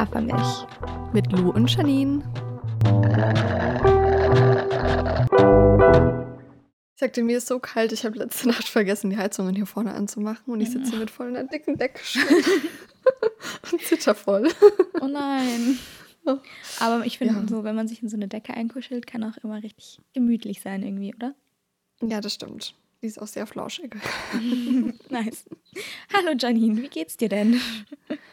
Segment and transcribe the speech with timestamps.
[0.00, 0.66] Hafermilch.
[1.12, 2.22] Mit Lou und Janine.
[6.94, 9.92] Ich sagte, mir ist so kalt, ich habe letzte Nacht vergessen, die Heizungen hier vorne
[9.92, 12.00] anzumachen und ich sitze hier mit voll einer dicken Decke
[13.72, 14.48] und zitter voll.
[15.02, 15.78] Oh nein.
[16.78, 17.46] Aber ich finde, ja.
[17.46, 20.82] so, wenn man sich in so eine Decke einkuschelt, kann auch immer richtig gemütlich sein
[20.82, 21.34] irgendwie, oder?
[22.00, 22.74] Ja, das stimmt.
[23.02, 23.96] Die ist auch sehr flauschig.
[25.10, 25.44] nice.
[26.14, 27.60] Hallo Janine, wie geht's dir denn?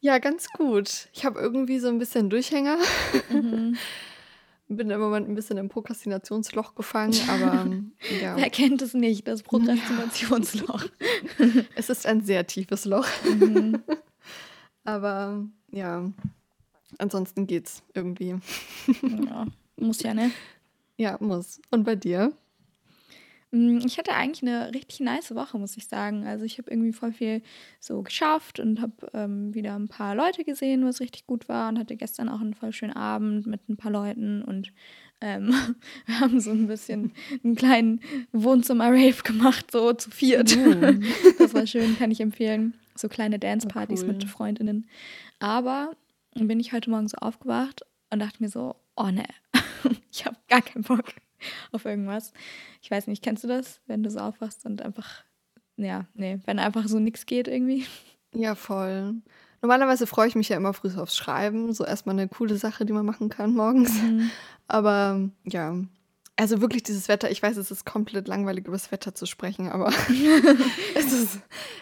[0.00, 1.08] Ja, ganz gut.
[1.12, 2.78] Ich habe irgendwie so ein bisschen Durchhänger.
[3.30, 3.76] Mhm.
[4.68, 7.68] Bin im Moment ein bisschen im Prokrastinationsloch gefangen, aber
[8.22, 8.36] ja.
[8.36, 10.84] Wer kennt es nicht, das Prokrastinationsloch?
[11.74, 13.06] es ist ein sehr tiefes Loch.
[13.24, 13.82] Mhm.
[14.84, 16.08] aber ja,
[16.98, 18.36] ansonsten geht's irgendwie.
[19.02, 20.30] ja, muss ja, ne?
[20.96, 21.60] Ja, muss.
[21.72, 22.32] Und bei dir?
[23.52, 26.26] Mm, ich hatte eigentlich eine richtig nice Woche, muss ich sagen.
[26.26, 27.42] Also ich habe irgendwie voll viel
[27.80, 31.78] so geschafft und habe ähm, wieder ein paar Leute gesehen, was richtig gut war und
[31.78, 34.72] hatte gestern auch einen voll schönen Abend mit ein paar Leuten und
[35.20, 35.52] ähm,
[36.06, 37.12] wir haben so ein bisschen
[37.44, 38.00] einen kleinen
[38.32, 40.56] Wohnzimmer-Rave gemacht, so zu viert.
[40.56, 41.04] Mm.
[41.38, 42.74] Das war schön, kann ich empfehlen.
[42.94, 44.08] So kleine Dance-Partys cool.
[44.08, 44.86] mit Freundinnen.
[45.38, 45.92] Aber
[46.34, 49.24] dann bin ich heute Morgen so aufgewacht und dachte mir so, oh ne,
[50.12, 51.14] ich habe gar keinen Bock.
[51.72, 52.32] auf irgendwas.
[52.82, 55.24] Ich weiß nicht, kennst du das, wenn du so aufwachst und einfach,
[55.76, 57.86] ja, nee, wenn einfach so nichts geht irgendwie?
[58.34, 59.14] Ja, voll.
[59.62, 61.72] Normalerweise freue ich mich ja immer früh aufs Schreiben.
[61.74, 63.92] So erstmal eine coole Sache, die man machen kann morgens.
[64.02, 64.30] Mhm.
[64.68, 65.74] Aber ja,
[66.40, 69.68] also wirklich dieses Wetter, ich weiß, es ist komplett langweilig, über das Wetter zu sprechen,
[69.68, 69.88] aber
[70.94, 71.40] es, ist,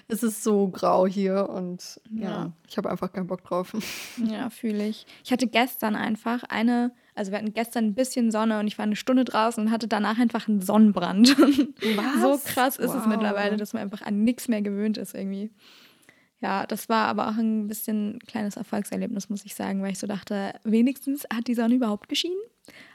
[0.09, 3.73] es ist so grau hier und ja, ja ich habe einfach keinen Bock drauf.
[4.17, 5.07] Ja, fühle ich.
[5.23, 8.85] Ich hatte gestern einfach eine, also wir hatten gestern ein bisschen Sonne und ich war
[8.85, 11.37] eine Stunde draußen und hatte danach einfach einen Sonnenbrand.
[11.39, 12.23] Was?
[12.23, 13.01] So krass ist wow.
[13.01, 15.51] es mittlerweile, dass man einfach an nichts mehr gewöhnt ist irgendwie.
[16.41, 19.99] Ja, das war aber auch ein bisschen ein kleines Erfolgserlebnis, muss ich sagen, weil ich
[19.99, 22.39] so dachte, wenigstens hat die Sonne überhaupt geschienen.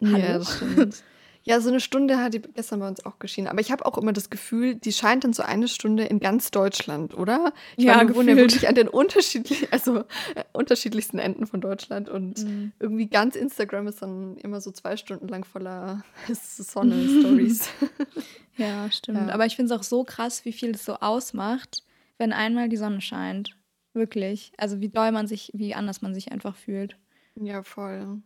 [0.02, 0.18] Hallo.
[0.18, 1.04] Ja, das stimmt.
[1.46, 3.50] Ja, so eine Stunde hat die gestern bei uns auch geschienen.
[3.50, 6.52] Aber ich habe auch immer das Gefühl, die scheint dann so eine Stunde in ganz
[6.52, 7.54] Deutschland, oder?
[7.76, 10.00] Ich ja, meine, wir wohnen ja wirklich an den unterschiedlich, also,
[10.36, 12.08] äh, unterschiedlichsten Enden von Deutschland.
[12.08, 12.72] Und mhm.
[12.80, 17.70] irgendwie ganz Instagram ist dann immer so zwei Stunden lang voller Sonne-Stories.
[18.58, 19.28] ja, stimmt.
[19.28, 19.34] Ja.
[19.34, 21.84] Aber ich finde es auch so krass, wie viel es so ausmacht,
[22.18, 23.58] wenn einmal die Sonne scheint.
[23.94, 24.54] Wirklich.
[24.58, 26.96] Also wie doll man sich, wie anders man sich einfach fühlt.
[27.36, 28.22] Ja, voll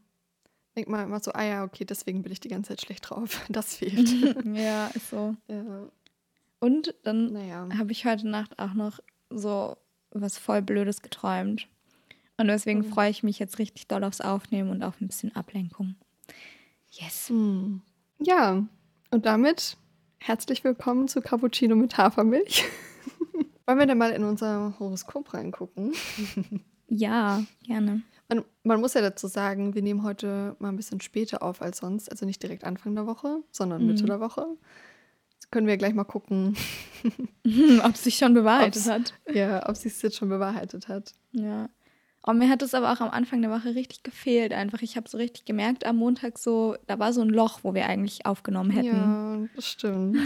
[0.78, 3.42] denkt man immer so, ah ja, okay, deswegen bin ich die ganze Zeit schlecht drauf.
[3.50, 4.10] Das fehlt.
[4.54, 5.36] ja, ist so.
[5.48, 5.90] Ja.
[6.60, 7.68] Und dann naja.
[7.78, 9.00] habe ich heute Nacht auch noch
[9.30, 9.76] so
[10.12, 11.68] was voll Blödes geträumt.
[12.38, 12.94] Und deswegen mhm.
[12.94, 15.96] freue ich mich jetzt richtig doll aufs Aufnehmen und auf ein bisschen Ablenkung.
[16.92, 17.32] Yes.
[17.32, 17.82] Mhm.
[18.20, 18.64] Ja,
[19.10, 19.78] und damit
[20.20, 22.66] herzlich willkommen zu Cappuccino mit Hafermilch.
[23.66, 25.94] Wollen wir denn mal in unser Horoskop reingucken?
[26.88, 28.04] ja, gerne.
[28.30, 31.78] Man, man, muss ja dazu sagen, wir nehmen heute mal ein bisschen später auf als
[31.78, 32.10] sonst.
[32.12, 34.08] Also nicht direkt Anfang der Woche, sondern Mitte mhm.
[34.08, 34.46] der Woche.
[35.34, 36.56] Jetzt können wir gleich mal gucken,
[37.84, 39.14] ob es sich schon bewahrheitet hat.
[39.34, 41.14] Ja, ob es sich jetzt schon bewahrheitet hat.
[41.32, 41.70] Ja.
[42.24, 44.52] Und oh, mir hat es aber auch am Anfang der Woche richtig gefehlt.
[44.52, 47.74] Einfach, ich habe so richtig gemerkt am Montag so, da war so ein Loch, wo
[47.74, 48.88] wir eigentlich aufgenommen hätten.
[48.88, 50.18] Ja, das stimmt.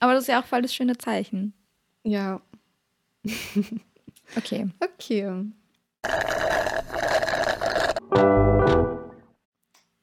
[0.00, 1.52] aber das ist ja auch voll das schöne Zeichen.
[2.04, 2.40] Ja.
[4.34, 4.70] okay.
[4.80, 5.52] Okay.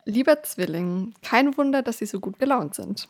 [0.09, 3.07] Lieber Zwilling, kein Wunder, dass Sie so gut gelaunt sind.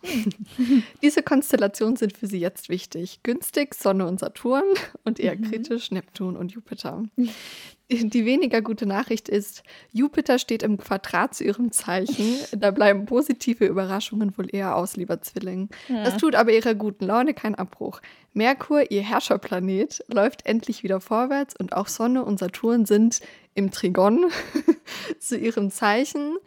[1.01, 3.21] Diese Konstellationen sind für Sie jetzt wichtig.
[3.23, 4.65] Günstig Sonne und Saturn
[5.05, 5.43] und eher mhm.
[5.43, 7.03] kritisch Neptun und Jupiter.
[7.91, 12.35] Die weniger gute Nachricht ist, Jupiter steht im Quadrat zu Ihrem Zeichen.
[12.51, 15.69] Da bleiben positive Überraschungen wohl eher aus, lieber Zwilling.
[15.87, 16.03] Ja.
[16.03, 18.01] Das tut aber Ihrer guten Laune keinen Abbruch.
[18.33, 23.21] Merkur, Ihr Herrscherplanet, läuft endlich wieder vorwärts und auch Sonne und Saturn sind
[23.55, 24.25] im Trigon
[25.19, 26.37] zu Ihrem Zeichen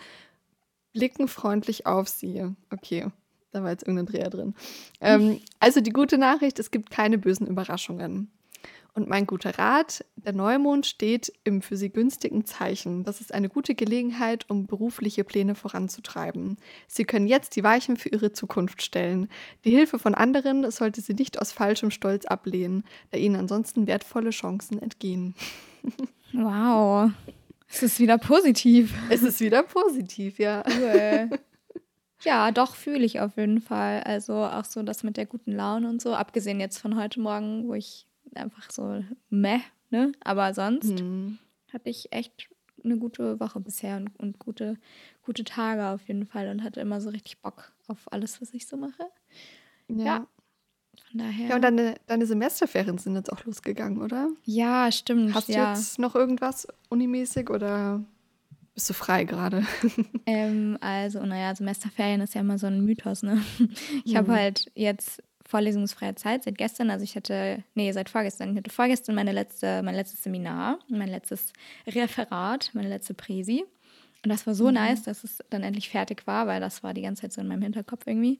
[0.93, 2.45] blicken freundlich auf sie.
[2.71, 3.07] Okay,
[3.53, 4.55] da war jetzt irgendein Dreher drin.
[5.01, 8.31] Ähm, also die gute Nachricht, es gibt keine bösen Überraschungen.
[8.95, 13.05] Und mein guter Rat, der Neumond steht im für Sie günstigen Zeichen.
[13.05, 16.59] Das ist eine gute Gelegenheit, um berufliche Pläne voranzutreiben.
[16.89, 19.29] Sie können jetzt die Weichen für Ihre Zukunft stellen.
[19.65, 24.31] Die Hilfe von anderen sollte Sie nicht aus falschem Stolz ablehnen, da Ihnen ansonsten wertvolle
[24.31, 25.35] Chancen entgehen.
[26.35, 27.11] Wow.
[27.73, 28.95] Es ist wieder positiv.
[29.09, 30.63] Es ist wieder positiv, ja.
[30.67, 31.31] Cool.
[32.25, 34.05] Ja, doch fühle ich auf jeden Fall.
[34.05, 36.15] Also auch so das mit der guten Laune und so.
[36.15, 39.59] Abgesehen jetzt von heute Morgen, wo ich einfach so meh,
[39.91, 40.13] ne?
[40.23, 41.39] Aber sonst mhm.
[41.73, 42.49] hatte ich echt
[42.85, 44.79] eine gute Woche bisher und, und, gute,
[45.23, 48.69] gute Tage auf jeden Fall und hatte immer so richtig Bock auf alles, was ich
[48.69, 49.11] so mache.
[49.89, 50.05] Ja.
[50.05, 50.27] ja
[51.13, 51.49] Von daher.
[51.49, 54.29] Ja, und deine, deine Semesterferien sind jetzt auch losgegangen, oder?
[54.45, 55.35] Ja, stimmt.
[55.35, 55.73] Hast du ja.
[55.73, 58.03] jetzt noch irgendwas unimäßig oder
[58.75, 59.65] bist du frei gerade?
[60.25, 63.43] Ähm, also, naja, Semesterferien ist ja immer so ein Mythos, ne?
[64.05, 64.37] Ich habe Mhm.
[64.37, 66.91] halt jetzt vorlesungsfreie Zeit seit gestern.
[66.91, 68.53] Also ich hatte, nee, seit vorgestern.
[68.53, 71.53] Ich hatte vorgestern meine letzte, mein letztes Seminar, mein letztes
[71.87, 73.65] Referat, meine letzte Präsi.
[74.25, 74.75] Und das war so Mhm.
[74.75, 77.49] nice, dass es dann endlich fertig war, weil das war die ganze Zeit so in
[77.49, 78.39] meinem Hinterkopf irgendwie.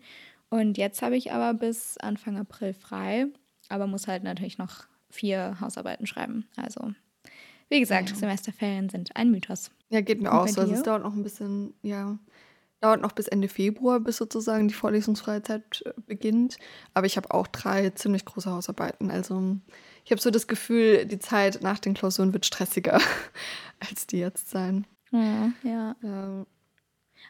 [0.53, 3.25] Und jetzt habe ich aber bis Anfang April frei,
[3.71, 6.47] aber muss halt natürlich noch vier Hausarbeiten schreiben.
[6.57, 6.93] Also,
[7.71, 8.17] wie gesagt, Ja.
[8.17, 9.71] Semesterferien sind ein Mythos.
[9.89, 10.61] Ja, geht mir auch so.
[10.61, 12.19] Also es dauert noch ein bisschen, ja,
[12.83, 16.59] dauert noch bis Ende Februar, bis sozusagen die vorlesungsfreie Zeit äh, beginnt.
[16.93, 19.11] Aber ich habe auch drei ziemlich große Hausarbeiten.
[19.11, 19.57] Also
[20.05, 23.01] ich habe so das Gefühl, die Zeit nach den Klausuren wird stressiger,
[23.81, 24.87] als die jetzt sein.
[25.13, 25.97] Ja, ja.
[26.03, 26.47] Ja,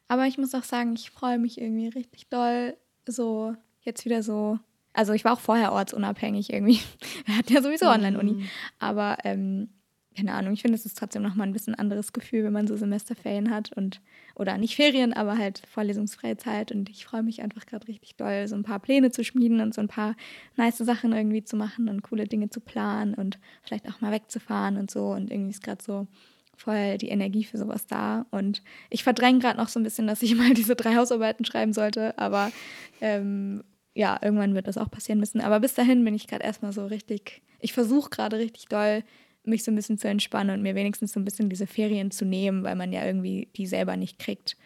[0.09, 4.58] Aber ich muss auch sagen, ich freue mich irgendwie richtig doll, so jetzt wieder so.
[4.93, 6.81] Also ich war auch vorher ortsunabhängig irgendwie.
[7.26, 8.32] Wir hatten ja sowieso Online-Uni.
[8.32, 8.49] Mhm.
[8.78, 9.69] Aber ähm,
[10.16, 12.76] keine Ahnung, ich finde, es ist trotzdem nochmal ein bisschen anderes Gefühl, wenn man so
[12.76, 14.00] Semesterferien hat und
[14.34, 16.72] oder nicht Ferien, aber halt vorlesungsfreie Zeit.
[16.72, 19.75] Und ich freue mich einfach gerade richtig doll, so ein paar Pläne zu schmieden und
[19.75, 20.14] so ein paar
[20.56, 24.76] nice Sachen irgendwie zu machen und coole Dinge zu planen und vielleicht auch mal wegzufahren
[24.76, 25.12] und so.
[25.12, 26.06] Und irgendwie ist gerade so
[26.62, 28.26] voll die Energie für sowas da.
[28.31, 31.73] Und ich verdränge gerade noch so ein bisschen, dass ich mal diese drei Hausarbeiten schreiben
[31.73, 32.17] sollte.
[32.19, 32.50] Aber
[33.00, 33.62] ähm,
[33.94, 35.41] ja, irgendwann wird das auch passieren müssen.
[35.41, 39.03] Aber bis dahin bin ich gerade erstmal so richtig, ich versuche gerade richtig doll,
[39.44, 42.25] mich so ein bisschen zu entspannen und mir wenigstens so ein bisschen diese Ferien zu
[42.25, 44.56] nehmen, weil man ja irgendwie die selber nicht kriegt.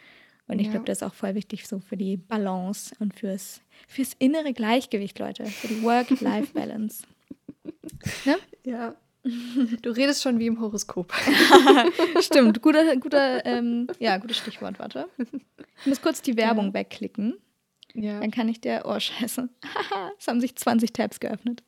[0.48, 0.72] Und ich Ja.
[0.72, 5.19] glaube, das ist auch voll wichtig so für die Balance und fürs, fürs innere Gleichgewicht,
[5.19, 5.46] Leute.
[5.46, 7.04] Für die Work-Life-Balance.
[8.64, 8.94] ja.
[9.82, 11.12] Du redest schon wie im Horoskop.
[12.20, 15.08] Stimmt, guter, guter, ähm, ja, gutes Stichwort, warte.
[15.81, 17.37] Ich muss kurz die Werbung wegklicken.
[17.94, 18.20] Ja.
[18.20, 19.49] Dann kann ich dir, oh scheiße,
[20.19, 21.62] es haben sich 20 Tabs geöffnet.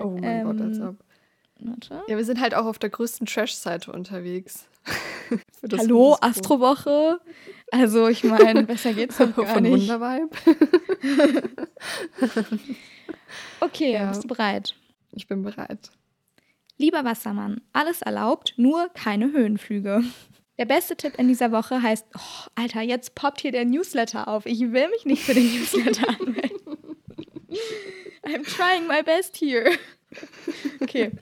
[0.00, 0.96] Oh mein Gott, Ähm, als ob.
[1.64, 2.02] Warte.
[2.08, 4.66] Ja, wir sind halt auch auf der größten Trash-Seite unterwegs.
[5.78, 6.24] Hallo, Horoskop.
[6.24, 7.20] Astrowoche.
[7.70, 9.88] Also ich meine, besser geht's doch gar Von nicht.
[9.88, 10.28] Wundervibe.
[13.60, 14.08] Okay, Ja.
[14.08, 14.74] bist du bereit?
[15.12, 15.90] Ich bin bereit.
[16.82, 20.02] Lieber Wassermann, alles erlaubt, nur keine Höhenflüge.
[20.58, 24.46] Der beste Tipp in dieser Woche heißt, oh, Alter, jetzt poppt hier der Newsletter auf.
[24.46, 26.58] Ich will mich nicht für den Newsletter anmelden.
[28.24, 29.70] I'm trying my best here.
[30.80, 31.12] Okay.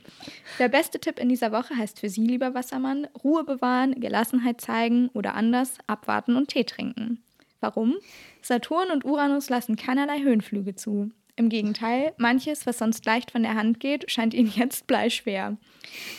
[0.59, 5.11] Der beste Tipp in dieser Woche heißt für Sie, lieber Wassermann, Ruhe bewahren, Gelassenheit zeigen
[5.11, 7.23] oder anders abwarten und Tee trinken.
[7.61, 7.97] Warum?
[8.41, 11.11] Saturn und Uranus lassen keinerlei Höhenflüge zu.
[11.41, 15.57] Im Gegenteil, manches, was sonst leicht von der Hand geht, scheint Ihnen jetzt bleischwer.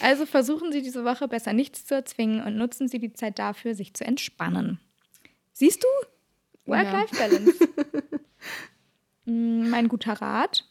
[0.02, 3.76] Also versuchen Sie diese Woche besser nichts zu erzwingen und nutzen Sie die Zeit dafür,
[3.76, 4.80] sich zu entspannen.
[5.54, 5.88] Siehst du?
[6.72, 7.70] Work-Life-Balance.
[9.26, 10.68] Mm, mein guter Rat.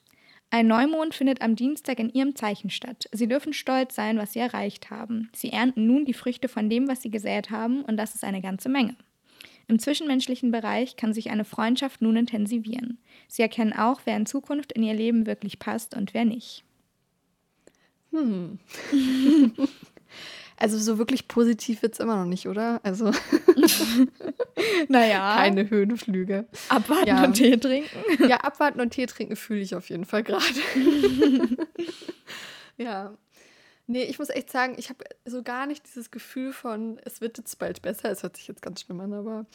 [0.51, 3.09] Ein Neumond findet am Dienstag in Ihrem Zeichen statt.
[3.13, 5.31] Sie dürfen stolz sein, was Sie erreicht haben.
[5.33, 8.41] Sie ernten nun die Früchte von dem, was Sie gesät haben, und das ist eine
[8.41, 8.97] ganze Menge.
[9.71, 12.99] Im zwischenmenschlichen Bereich kann sich eine Freundschaft nun intensivieren.
[13.29, 16.65] Sie erkennen auch, wer in Zukunft in Ihr Leben wirklich passt und wer nicht.
[18.11, 18.59] Hm.
[20.57, 22.81] Also so wirklich positiv wird es immer noch nicht, oder?
[22.83, 23.13] Also
[24.89, 26.45] Naja, keine Höhenflüge.
[26.69, 27.25] abwarten Ja.
[27.25, 28.29] und Tee trinken.
[28.29, 30.45] Ja, abwarten und Tee trinken fühle ich auf jeden Fall gerade.
[32.77, 33.15] ja.
[33.91, 37.39] Nee, ich muss echt sagen, ich habe so gar nicht dieses Gefühl von, es wird
[37.39, 38.09] jetzt bald besser.
[38.09, 39.47] Es hört sich jetzt ganz schlimm an, aber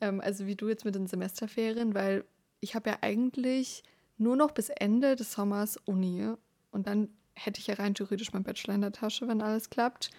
[0.00, 2.24] ähm, also wie du jetzt mit den Semesterferien, weil
[2.58, 3.84] ich habe ja eigentlich
[4.18, 6.28] nur noch bis Ende des Sommers Uni
[6.72, 10.10] und dann hätte ich ja rein theoretisch meinen Bachelor in der Tasche, wenn alles klappt.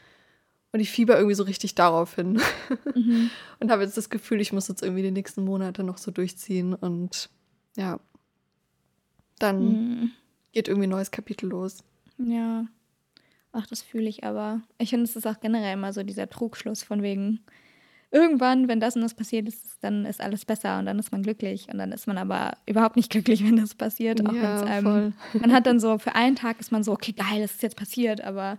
[0.71, 2.41] Und ich fieber irgendwie so richtig darauf hin
[2.93, 3.29] Mhm.
[3.59, 6.73] und habe jetzt das Gefühl, ich muss jetzt irgendwie die nächsten Monate noch so durchziehen
[6.73, 7.29] und
[7.75, 7.99] ja,
[9.37, 10.11] dann Mm,
[10.53, 11.83] geht irgendwie ein neues Kapitel los.
[12.17, 12.67] Ja.
[13.57, 14.61] Ach, das fühle ich aber.
[14.77, 17.39] Ich finde, es ist auch generell immer so dieser Trugschluss von wegen,
[18.11, 21.23] irgendwann, wenn das und das passiert ist, dann ist alles besser und dann ist man
[21.23, 21.67] glücklich.
[21.71, 24.27] Und dann ist man aber überhaupt nicht glücklich, wenn das passiert.
[24.27, 25.13] Auch Ja, einem, voll.
[25.39, 27.77] Man hat dann so, für einen Tag ist man so, okay, geil, das ist jetzt
[27.77, 28.57] passiert, aber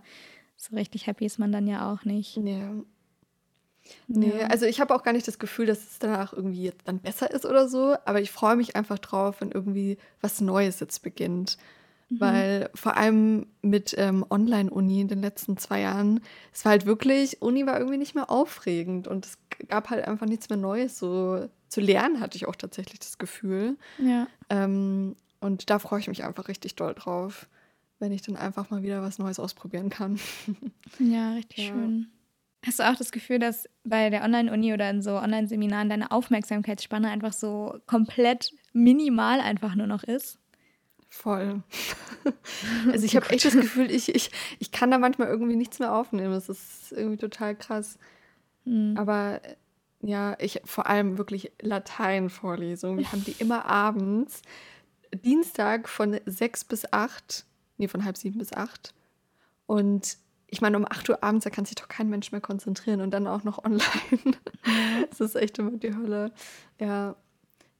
[0.55, 2.37] so richtig happy ist man dann ja auch nicht.
[2.37, 2.71] Ja.
[4.07, 4.47] Nee, Ja.
[4.47, 7.31] also ich habe auch gar nicht das Gefühl, dass es danach irgendwie jetzt dann besser
[7.31, 11.57] ist oder so, aber ich freue mich einfach drauf, wenn irgendwie was Neues jetzt beginnt.
[12.09, 12.19] Mhm.
[12.21, 16.21] Weil vor allem mit ähm, Online-Uni in den letzten zwei Jahren,
[16.53, 19.37] es war halt wirklich, Uni war irgendwie nicht mehr aufregend und es
[19.67, 20.97] gab halt einfach nichts mehr Neues.
[20.99, 23.77] So zu lernen hatte ich auch tatsächlich das Gefühl.
[23.97, 24.27] Ja.
[24.49, 27.47] Ähm, und da freue ich mich einfach richtig doll drauf,
[27.99, 30.19] wenn ich dann einfach mal wieder was Neues ausprobieren kann.
[30.99, 31.73] Ja, richtig Ja.
[31.73, 32.07] schön.
[32.65, 37.09] Hast du auch das Gefühl, dass bei der Online-Uni oder in so Online-Seminaren deine Aufmerksamkeitsspanne
[37.09, 40.39] einfach so komplett minimal einfach nur noch ist?
[41.09, 41.63] Voll.
[42.91, 45.93] Also ich habe echt das Gefühl, ich, ich, ich kann da manchmal irgendwie nichts mehr
[45.93, 46.33] aufnehmen.
[46.33, 47.97] Das ist irgendwie total krass.
[48.65, 48.95] Mhm.
[48.97, 49.55] Aber äh,
[50.01, 52.99] ja, ich vor allem wirklich Lateinvorlesungen.
[52.99, 54.41] Wir haben die immer abends.
[55.23, 57.45] Dienstag von sechs bis acht.
[57.77, 58.93] Nee, von halb sieben bis acht.
[59.67, 63.01] Und ich meine, um 8 Uhr abends, da kann sich doch kein Mensch mehr konzentrieren
[63.01, 64.37] und dann auch noch online.
[65.09, 66.31] das ist echt immer die Hölle.
[66.79, 67.15] Ja.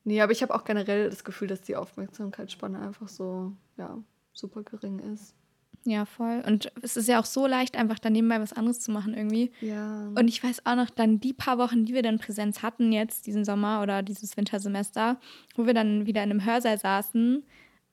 [0.07, 4.63] Nee, aber ich habe auch generell das Gefühl, dass die Aufmerksamkeitsspanne einfach so, ja, super
[4.63, 5.35] gering ist.
[5.83, 6.41] Ja, voll.
[6.47, 9.51] Und es ist ja auch so leicht, einfach dann nebenbei was anderes zu machen irgendwie.
[9.59, 10.07] Ja.
[10.15, 13.27] Und ich weiß auch noch, dann die paar Wochen, die wir dann Präsenz hatten jetzt,
[13.27, 15.19] diesen Sommer oder dieses Wintersemester,
[15.57, 17.43] wo wir dann wieder in einem Hörsaal saßen,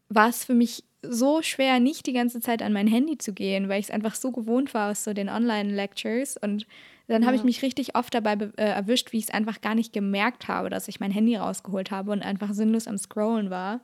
[0.09, 3.68] war es für mich so schwer, nicht die ganze Zeit an mein Handy zu gehen,
[3.68, 6.37] weil ich es einfach so gewohnt war aus so den Online-Lectures.
[6.37, 6.64] Und
[7.06, 7.26] dann ja.
[7.26, 10.49] habe ich mich richtig oft dabei äh, erwischt, wie ich es einfach gar nicht gemerkt
[10.49, 13.80] habe, dass ich mein Handy rausgeholt habe und einfach sinnlos am Scrollen war.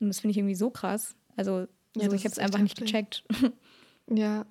[0.00, 1.16] Und das finde ich irgendwie so krass.
[1.36, 3.24] Also, ja, also ich habe es einfach nicht gecheckt.
[4.10, 4.46] Ja.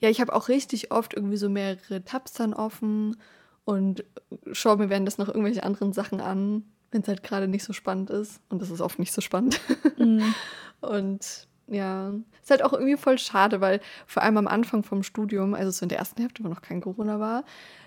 [0.00, 3.16] Ja, ich habe auch richtig oft irgendwie so mehrere Tabs dann offen
[3.64, 4.04] und
[4.52, 8.10] schaue mir währenddessen noch irgendwelche anderen Sachen an, wenn es halt gerade nicht so spannend
[8.10, 8.40] ist.
[8.48, 9.60] Und das ist oft nicht so spannend.
[9.98, 10.34] Mhm.
[10.80, 15.54] Und ja, ist halt auch irgendwie voll schade, weil vor allem am Anfang vom Studium,
[15.54, 17.44] also so in der ersten Hälfte, wo noch kein Corona war,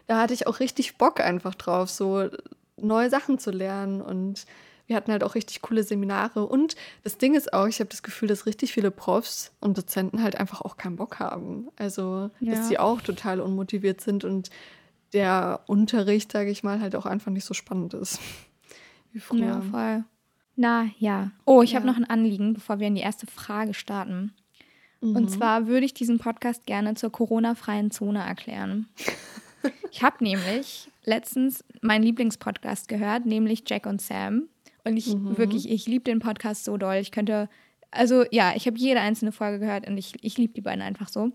[0.08, 2.30] da hatte ich auch richtig Bock einfach drauf, so
[2.78, 4.46] neue Sachen zu lernen und
[4.90, 6.48] wir hatten halt auch richtig coole Seminare.
[6.48, 10.24] Und das Ding ist auch, ich habe das Gefühl, dass richtig viele Profs und Dozenten
[10.24, 11.68] halt einfach auch keinen Bock haben.
[11.78, 12.56] Also, ja.
[12.56, 14.50] dass sie auch total unmotiviert sind und
[15.14, 18.20] der Unterricht, sage ich mal, halt auch einfach nicht so spannend ist.
[19.12, 19.46] Wie früher.
[19.46, 20.04] Ja, voll.
[20.60, 21.32] Na ja.
[21.46, 21.78] Oh, ich ja.
[21.78, 24.34] habe noch ein Anliegen, bevor wir in die erste Frage starten.
[25.00, 25.16] Mhm.
[25.16, 28.90] Und zwar würde ich diesen Podcast gerne zur Corona-freien Zone erklären.
[29.92, 34.50] ich habe nämlich letztens meinen Lieblingspodcast gehört, nämlich Jack und Sam.
[34.84, 35.38] Und ich mhm.
[35.38, 36.96] wirklich, ich liebe den Podcast so doll.
[36.96, 37.48] Ich könnte,
[37.90, 41.08] also ja, ich habe jede einzelne Folge gehört und ich, ich liebe die beiden einfach
[41.08, 41.32] so.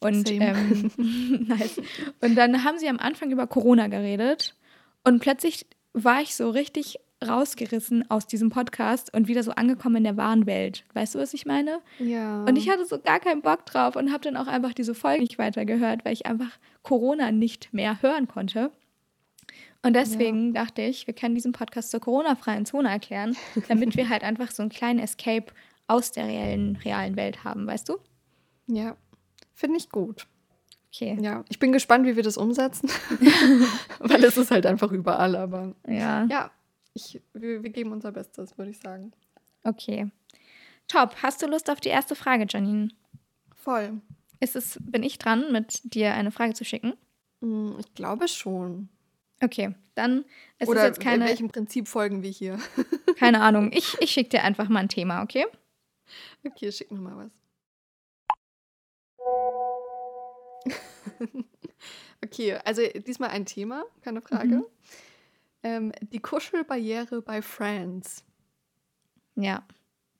[0.00, 0.90] Und, ähm,
[1.48, 1.80] nice.
[2.20, 4.54] und dann haben sie am Anfang über Corona geredet
[5.02, 5.64] und plötzlich
[5.94, 10.46] war ich so richtig rausgerissen aus diesem Podcast und wieder so angekommen in der wahren
[10.46, 10.84] Welt.
[10.94, 11.80] Weißt du, was ich meine?
[11.98, 12.44] Ja.
[12.44, 15.22] Und ich hatte so gar keinen Bock drauf und habe dann auch einfach diese Folge
[15.22, 18.70] nicht weitergehört, weil ich einfach Corona nicht mehr hören konnte.
[19.82, 20.64] Und deswegen ja.
[20.64, 23.36] dachte ich, wir können diesen Podcast zur Corona-freien Zone erklären,
[23.68, 25.46] damit wir halt einfach so einen kleinen Escape
[25.86, 27.96] aus der reellen, realen Welt haben, weißt du?
[28.66, 28.96] Ja,
[29.54, 30.26] finde ich gut.
[30.92, 31.16] Okay.
[31.20, 32.90] Ja, ich bin gespannt, wie wir das umsetzen,
[34.00, 36.50] weil es ist halt einfach überall, aber ja, ja
[36.96, 39.12] ich, wir, wir geben unser Bestes, würde ich sagen.
[39.62, 40.10] Okay.
[40.88, 41.16] Top.
[41.22, 42.88] Hast du Lust auf die erste Frage, Janine?
[43.54, 44.00] Voll.
[44.40, 46.94] Ist es, bin ich dran, mit dir eine Frage zu schicken?
[47.40, 48.88] Mm, ich glaube schon.
[49.42, 50.24] Okay, dann
[50.58, 51.24] ist Oder es jetzt keine.
[51.24, 52.58] In welchem Prinzip folgen wir hier?
[53.18, 53.70] keine Ahnung.
[53.72, 55.46] Ich, ich schicke dir einfach mal ein Thema, okay?
[56.44, 57.32] Okay, schick mir mal was.
[62.24, 64.56] okay, also diesmal ein Thema, keine Frage.
[64.56, 64.64] Mhm.
[65.62, 68.24] Ähm, die Kuschelbarriere bei Friends.
[69.34, 69.62] Ja.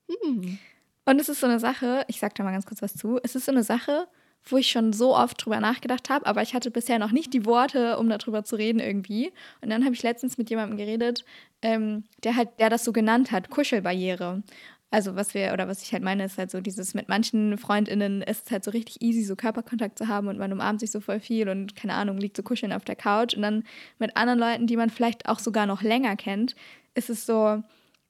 [0.08, 0.58] Hm.
[1.04, 3.18] Und es ist so eine Sache, ich sag da mal ganz kurz was zu.
[3.22, 4.08] Es ist so eine Sache,
[4.44, 7.46] wo ich schon so oft drüber nachgedacht habe, aber ich hatte bisher noch nicht die
[7.46, 9.32] Worte, um darüber zu reden irgendwie.
[9.60, 11.24] Und dann habe ich letztens mit jemandem geredet,
[11.62, 14.42] ähm, der halt, der das so genannt hat, Kuschelbarriere.
[14.90, 18.22] Also was wir, oder was ich halt meine, ist halt so dieses, mit manchen FreundInnen
[18.22, 21.00] ist es halt so richtig easy, so Körperkontakt zu haben und man umarmt sich so
[21.00, 23.34] voll viel und keine Ahnung, liegt so kuscheln auf der Couch.
[23.34, 23.64] Und dann
[23.98, 26.54] mit anderen Leuten, die man vielleicht auch sogar noch länger kennt,
[26.94, 27.62] ist es so,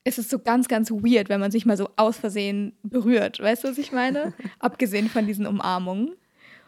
[0.04, 3.40] ist es so ganz, ganz weird, wenn man sich mal so aus Versehen berührt.
[3.40, 4.34] Weißt du, was ich meine?
[4.58, 6.14] Abgesehen von diesen Umarmungen.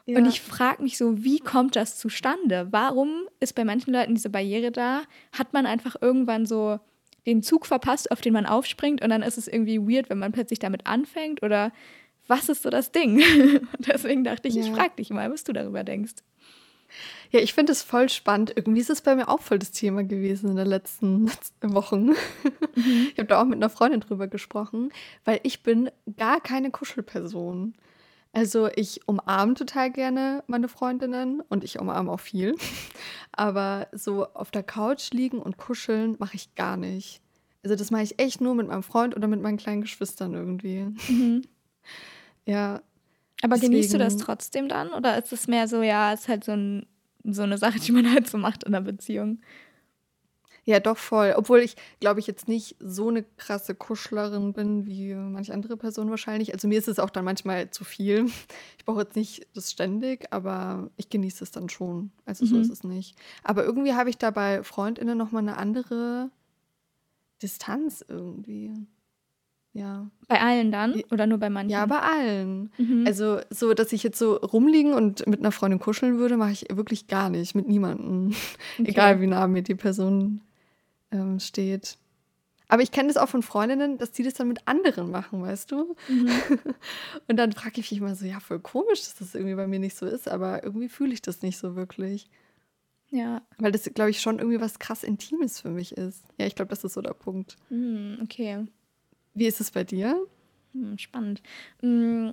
[0.06, 0.18] Ja.
[0.18, 2.68] Und ich frage mich so, wie kommt das zustande?
[2.70, 5.02] Warum ist bei manchen Leuten diese Barriere da?
[5.38, 6.80] Hat man einfach irgendwann so
[7.28, 10.32] den Zug verpasst, auf den man aufspringt und dann ist es irgendwie weird, wenn man
[10.32, 11.72] plötzlich damit anfängt oder
[12.26, 13.22] was ist so das Ding?
[13.78, 14.62] Deswegen dachte ich, ja.
[14.62, 16.14] ich frage dich mal, was du darüber denkst.
[17.30, 18.52] Ja, ich finde es voll spannend.
[18.56, 21.30] Irgendwie ist es bei mir auch voll das Thema gewesen in den letzten
[21.62, 22.14] Wochen.
[22.74, 23.08] Mhm.
[23.12, 24.90] Ich habe da auch mit einer Freundin drüber gesprochen,
[25.24, 27.74] weil ich bin gar keine Kuschelperson.
[28.38, 32.54] Also ich umarme total gerne meine Freundinnen und ich umarme auch viel.
[33.32, 37.20] Aber so auf der Couch liegen und kuscheln mache ich gar nicht.
[37.64, 40.84] Also das mache ich echt nur mit meinem Freund oder mit meinen kleinen Geschwistern irgendwie.
[41.08, 41.42] Mhm.
[42.44, 42.80] Ja.
[43.42, 43.72] Aber deswegen...
[43.72, 44.88] genießt du das trotzdem dann?
[44.92, 46.86] Oder ist es mehr so, ja, es ist halt so, ein,
[47.24, 49.40] so eine Sache, die man halt so macht in einer Beziehung?
[50.68, 51.32] Ja, doch voll.
[51.34, 56.10] Obwohl ich, glaube ich, jetzt nicht so eine krasse Kuschlerin bin wie manche andere Personen
[56.10, 56.52] wahrscheinlich.
[56.52, 58.26] Also mir ist es auch dann manchmal zu viel.
[58.76, 62.10] Ich brauche jetzt nicht das ständig, aber ich genieße es dann schon.
[62.26, 62.60] Also so mhm.
[62.60, 63.16] ist es nicht.
[63.42, 66.30] Aber irgendwie habe ich da bei FreundInnen nochmal eine andere
[67.42, 68.74] Distanz irgendwie.
[69.72, 70.10] Ja.
[70.26, 71.02] Bei allen dann?
[71.10, 71.70] Oder nur bei manchen?
[71.70, 72.70] Ja, bei allen.
[72.76, 73.04] Mhm.
[73.06, 76.66] Also, so, dass ich jetzt so rumliegen und mit einer Freundin kuscheln würde, mache ich
[76.70, 77.54] wirklich gar nicht.
[77.54, 78.34] Mit niemandem.
[78.78, 78.90] Okay.
[78.90, 80.42] Egal, wie nah mir die Person
[81.10, 81.98] ähm, steht.
[82.70, 85.70] Aber ich kenne das auch von Freundinnen, dass die das dann mit anderen machen, weißt
[85.72, 85.96] du?
[86.08, 86.28] Mhm.
[87.28, 89.78] Und dann frage ich mich immer so, ja, voll komisch, dass das irgendwie bei mir
[89.78, 92.28] nicht so ist, aber irgendwie fühle ich das nicht so wirklich.
[93.10, 93.40] Ja.
[93.56, 96.24] Weil das, glaube ich, schon irgendwie was krass Intimes für mich ist.
[96.36, 97.56] Ja, ich glaube, das ist so der Punkt.
[97.70, 98.66] Mhm, okay.
[99.32, 100.20] Wie ist es bei dir?
[100.72, 101.42] Hm, spannend.
[101.80, 102.30] Mm,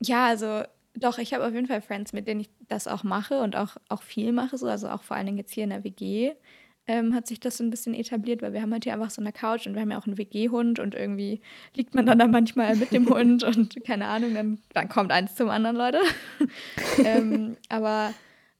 [0.00, 0.62] Ja, also
[0.94, 3.76] doch, ich habe auf jeden Fall Friends, mit denen ich das auch mache und auch,
[3.90, 6.32] auch viel mache, so, also auch vor allen Dingen jetzt hier in der WG.
[6.88, 9.20] Ähm, hat sich das so ein bisschen etabliert, weil wir haben halt hier einfach so
[9.20, 11.40] eine Couch und wir haben ja auch einen WG-Hund und irgendwie
[11.74, 15.34] liegt man dann da manchmal mit dem Hund und keine Ahnung, dann, dann kommt eins
[15.34, 15.98] zum anderen, Leute.
[17.04, 18.14] ähm, aber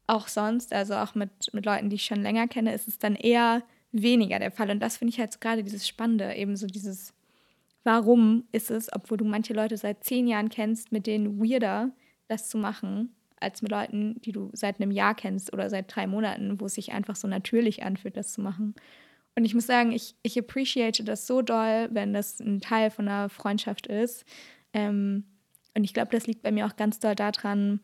[0.09, 3.15] auch sonst, also auch mit, mit Leuten, die ich schon länger kenne, ist es dann
[3.15, 4.71] eher weniger der Fall.
[4.71, 7.15] Und das finde ich halt so gerade dieses Spannende, eben so dieses,
[7.85, 11.91] warum ist es, obwohl du manche Leute seit zehn Jahren kennst, mit denen weirder
[12.29, 16.07] das zu machen, als mit Leuten, die du seit einem Jahr kennst oder seit drei
[16.07, 18.75] Monaten, wo es sich einfach so natürlich anfühlt, das zu machen.
[19.35, 23.07] Und ich muss sagen, ich, ich appreciate das so doll, wenn das ein Teil von
[23.07, 24.25] einer Freundschaft ist.
[24.73, 25.25] Ähm,
[25.75, 27.81] und ich glaube, das liegt bei mir auch ganz doll daran,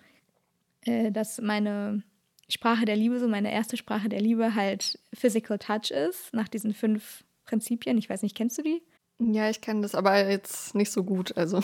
[0.86, 2.02] äh, dass meine
[2.48, 6.72] Sprache der Liebe, so meine erste Sprache der Liebe, halt Physical Touch ist, nach diesen
[6.72, 7.98] fünf Prinzipien.
[7.98, 8.82] Ich weiß nicht, kennst du die?
[9.18, 11.36] Ja, ich kenne das, aber jetzt nicht so gut.
[11.36, 11.60] Also,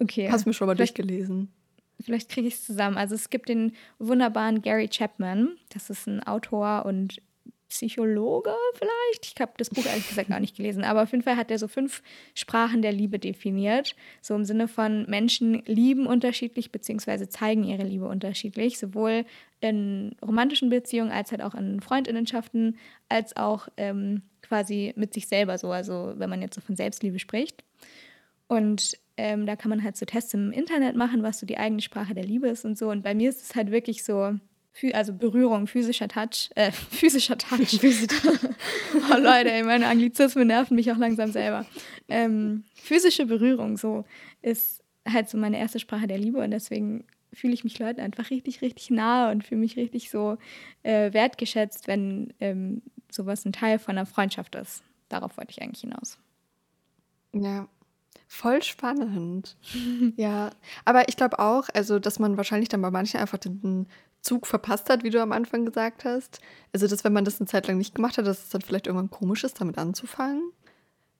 [0.00, 0.28] Okay.
[0.30, 1.52] hast mir schon mal Vielleicht- durchgelesen.
[2.00, 2.96] Vielleicht kriege ich es zusammen.
[2.96, 5.56] Also es gibt den wunderbaren Gary Chapman.
[5.72, 7.20] Das ist ein Autor und
[7.68, 9.26] Psychologe vielleicht.
[9.26, 10.84] Ich habe das Buch ehrlich gesagt gar nicht gelesen.
[10.84, 12.02] Aber auf jeden Fall hat er so fünf
[12.34, 13.94] Sprachen der Liebe definiert.
[14.22, 18.78] So im Sinne von Menschen lieben unterschiedlich beziehungsweise zeigen ihre Liebe unterschiedlich.
[18.78, 19.26] Sowohl
[19.60, 22.78] in romantischen Beziehungen als halt auch in Freundinnenschaften,
[23.08, 25.70] als auch ähm, quasi mit sich selber so.
[25.70, 27.64] Also wenn man jetzt so von Selbstliebe spricht.
[28.46, 31.82] Und ähm, da kann man halt so Tests im Internet machen, was so die eigene
[31.82, 32.88] Sprache der Liebe ist und so.
[32.88, 34.38] Und bei mir ist es halt wirklich so,
[34.92, 37.80] also Berührung, physischer Touch, äh, physischer Touch.
[37.82, 41.66] oh Leute, ey, meine Anglizismen nerven mich auch langsam selber.
[42.08, 44.04] Ähm, physische Berührung, so,
[44.40, 48.30] ist halt so meine erste Sprache der Liebe und deswegen fühle ich mich Leuten einfach
[48.30, 50.38] richtig, richtig nahe und fühle mich richtig so
[50.84, 54.84] äh, wertgeschätzt, wenn ähm, sowas ein Teil von einer Freundschaft ist.
[55.08, 56.18] Darauf wollte ich eigentlich hinaus.
[57.32, 57.68] Ja,
[58.28, 59.56] voll spannend.
[60.16, 60.50] ja,
[60.84, 63.86] aber ich glaube auch, also, dass man wahrscheinlich dann bei manchen einfach den
[64.20, 66.40] Zug verpasst hat, wie du am Anfang gesagt hast.
[66.72, 68.86] Also, dass wenn man das eine Zeit lang nicht gemacht hat, dass es dann vielleicht
[68.86, 70.52] irgendwann komisch ist, damit anzufangen.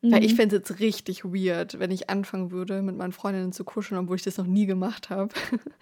[0.00, 0.36] Weil ich Mhm.
[0.36, 4.14] fände es jetzt richtig weird, wenn ich anfangen würde, mit meinen Freundinnen zu kuscheln, obwohl
[4.14, 5.34] ich das noch nie gemacht habe.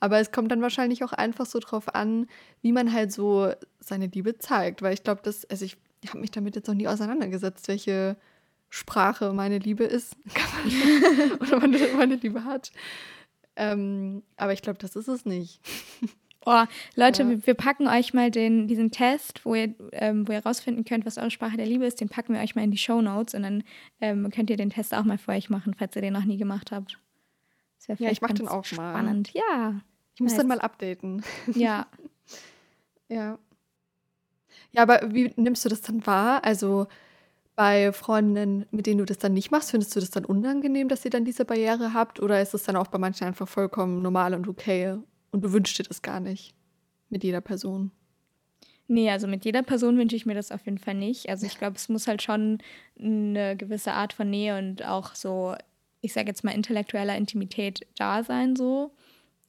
[0.00, 2.26] Aber es kommt dann wahrscheinlich auch einfach so drauf an,
[2.60, 4.82] wie man halt so seine Liebe zeigt.
[4.82, 8.16] Weil ich glaube, dass, also ich habe mich damit jetzt noch nie auseinandergesetzt, welche
[8.74, 10.16] Sprache meine Liebe ist.
[10.34, 12.72] Kann man- Oder meine, meine Liebe hat.
[13.54, 15.60] Ähm, aber ich glaube, das ist es nicht.
[16.44, 16.64] Oh,
[16.96, 17.28] Leute, Ja.
[17.28, 21.06] wir, wir packen euch mal den, diesen Test, wo ihr, ähm, wo ihr rausfinden könnt,
[21.06, 23.34] was eure Sprache der Liebe ist, den packen wir euch mal in die Show Notes
[23.34, 23.62] und dann
[24.00, 26.38] ähm, könnt ihr den Test auch mal für euch machen, falls ihr den noch nie
[26.38, 26.98] gemacht habt.
[27.86, 28.92] Ja, ich vielleicht mach den auch mal.
[28.92, 29.82] Spannend, ja.
[30.16, 30.58] Ich muss dann Nice.
[30.58, 31.22] mal updaten.
[31.54, 31.86] Ja.
[33.08, 33.38] Ja.
[34.72, 36.42] Ja, aber wie nimmst du das dann wahr?
[36.44, 36.88] Also
[37.54, 41.04] bei Freundinnen, mit denen du das dann nicht machst, findest du das dann unangenehm, dass
[41.04, 42.20] ihr dann diese Barriere habt?
[42.20, 44.96] Oder ist es dann auch bei manchen einfach vollkommen normal und okay
[45.30, 46.54] und du wünschst dir das gar nicht
[47.10, 47.90] mit jeder Person?
[48.88, 51.28] Nee, also mit jeder Person wünsche ich mir das auf jeden Fall nicht.
[51.28, 52.58] Also ich glaube, es muss halt schon
[52.98, 55.54] eine gewisse Art von Nähe und auch so,
[56.00, 58.92] ich sage jetzt mal, intellektueller Intimität da sein, so.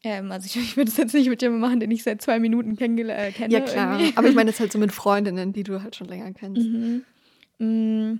[0.03, 2.39] Ähm, also ich, ich würde das jetzt nicht mit jemandem machen, den ich seit zwei
[2.39, 3.53] Minuten kennengel- äh, kenne.
[3.53, 3.99] Ja, klar.
[3.99, 4.17] irgendwie.
[4.17, 6.67] Aber ich meine jetzt halt so mit Freundinnen, die du halt schon länger kennst.
[6.67, 7.03] Mhm.
[7.59, 8.15] Mm,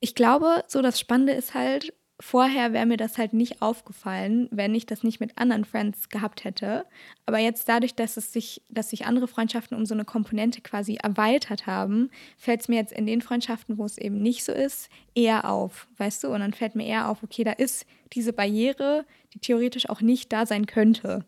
[0.00, 4.74] Ich glaube, so das Spannende ist halt, vorher wäre mir das halt nicht aufgefallen, wenn
[4.74, 6.86] ich das nicht mit anderen Friends gehabt hätte.
[7.26, 10.96] Aber jetzt dadurch, dass es sich, dass sich andere Freundschaften um so eine Komponente quasi
[10.96, 14.88] erweitert haben, fällt es mir jetzt in den Freundschaften, wo es eben nicht so ist,
[15.14, 16.28] eher auf, weißt du?
[16.32, 20.32] Und dann fällt mir eher auf, okay, da ist diese Barriere, die theoretisch auch nicht
[20.32, 21.24] da sein könnte.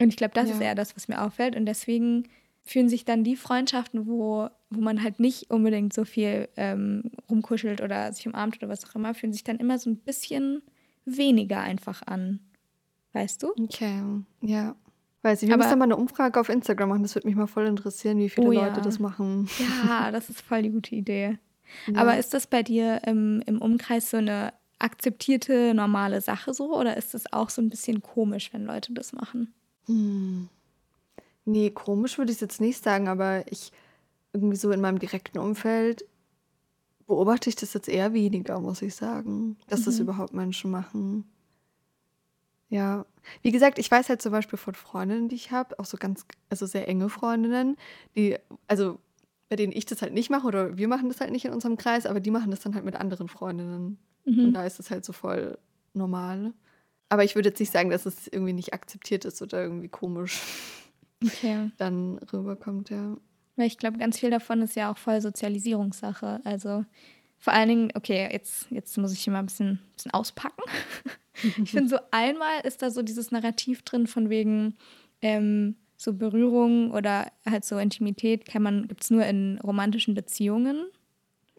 [0.00, 0.54] Und ich glaube, das Ja.
[0.56, 1.56] ist eher das, was mir auffällt.
[1.56, 2.28] Und deswegen
[2.62, 7.80] fühlen sich dann die Freundschaften, wo, wo man halt nicht unbedingt so viel ähm, rumkuschelt
[7.80, 10.62] oder sich umarmt oder was auch immer, fühlen sich dann immer so ein bisschen
[11.04, 12.40] weniger einfach an.
[13.12, 13.52] Weißt du?
[13.62, 14.02] Okay,
[14.40, 14.74] ja.
[15.22, 17.02] Weiß ich, wir Aber- müssen mal eine Umfrage auf Instagram machen.
[17.02, 18.80] Das würde mich mal voll interessieren, wie viele Oh Leute ja.
[18.80, 19.48] das machen.
[19.86, 21.38] Ja, das ist voll die gute Idee.
[21.86, 22.00] Ja.
[22.02, 26.78] Aber ist das bei dir im, im Umkreis so eine akzeptierte, normale Sache so?
[26.78, 29.54] Oder ist es auch so ein bisschen komisch, wenn Leute das machen?
[29.86, 30.48] Hm.
[31.46, 33.70] Nee, komisch würde ich es jetzt nicht sagen, aber ich
[34.34, 36.04] irgendwie so in meinem direkten Umfeld
[37.06, 40.02] beobachte ich das jetzt eher weniger, muss ich sagen, dass das Mhm.
[40.02, 41.24] überhaupt Menschen machen.
[42.68, 43.06] Ja,
[43.42, 46.26] wie gesagt, ich weiß halt zum Beispiel von Freundinnen, die ich habe, auch so ganz,
[46.50, 47.76] also sehr enge Freundinnen,
[48.16, 48.98] die, also
[49.48, 51.76] bei denen ich das halt nicht mache oder wir machen das halt nicht in unserem
[51.76, 53.98] Kreis, aber die machen das dann halt mit anderen Freundinnen.
[54.26, 54.52] Und Mhm.
[54.54, 55.58] da ist es halt so voll
[55.92, 56.52] normal.
[57.10, 60.40] Aber ich würde jetzt nicht sagen, dass es irgendwie nicht akzeptiert ist oder irgendwie komisch
[61.22, 61.70] Okay.
[61.76, 63.16] dann rüberkommt, ja.
[63.56, 66.40] Weil ich glaube, ganz viel davon ist ja auch voll Sozialisierungssache.
[66.44, 66.84] Also
[67.38, 70.62] vor allen Dingen, okay, jetzt, jetzt muss ich hier mal ein bisschen, bisschen auspacken.
[71.60, 74.76] Ich finde, so einmal ist da so dieses Narrativ drin von wegen
[75.20, 80.86] ähm, so Berührung oder halt so Intimität kann man, gibt es nur in romantischen Beziehungen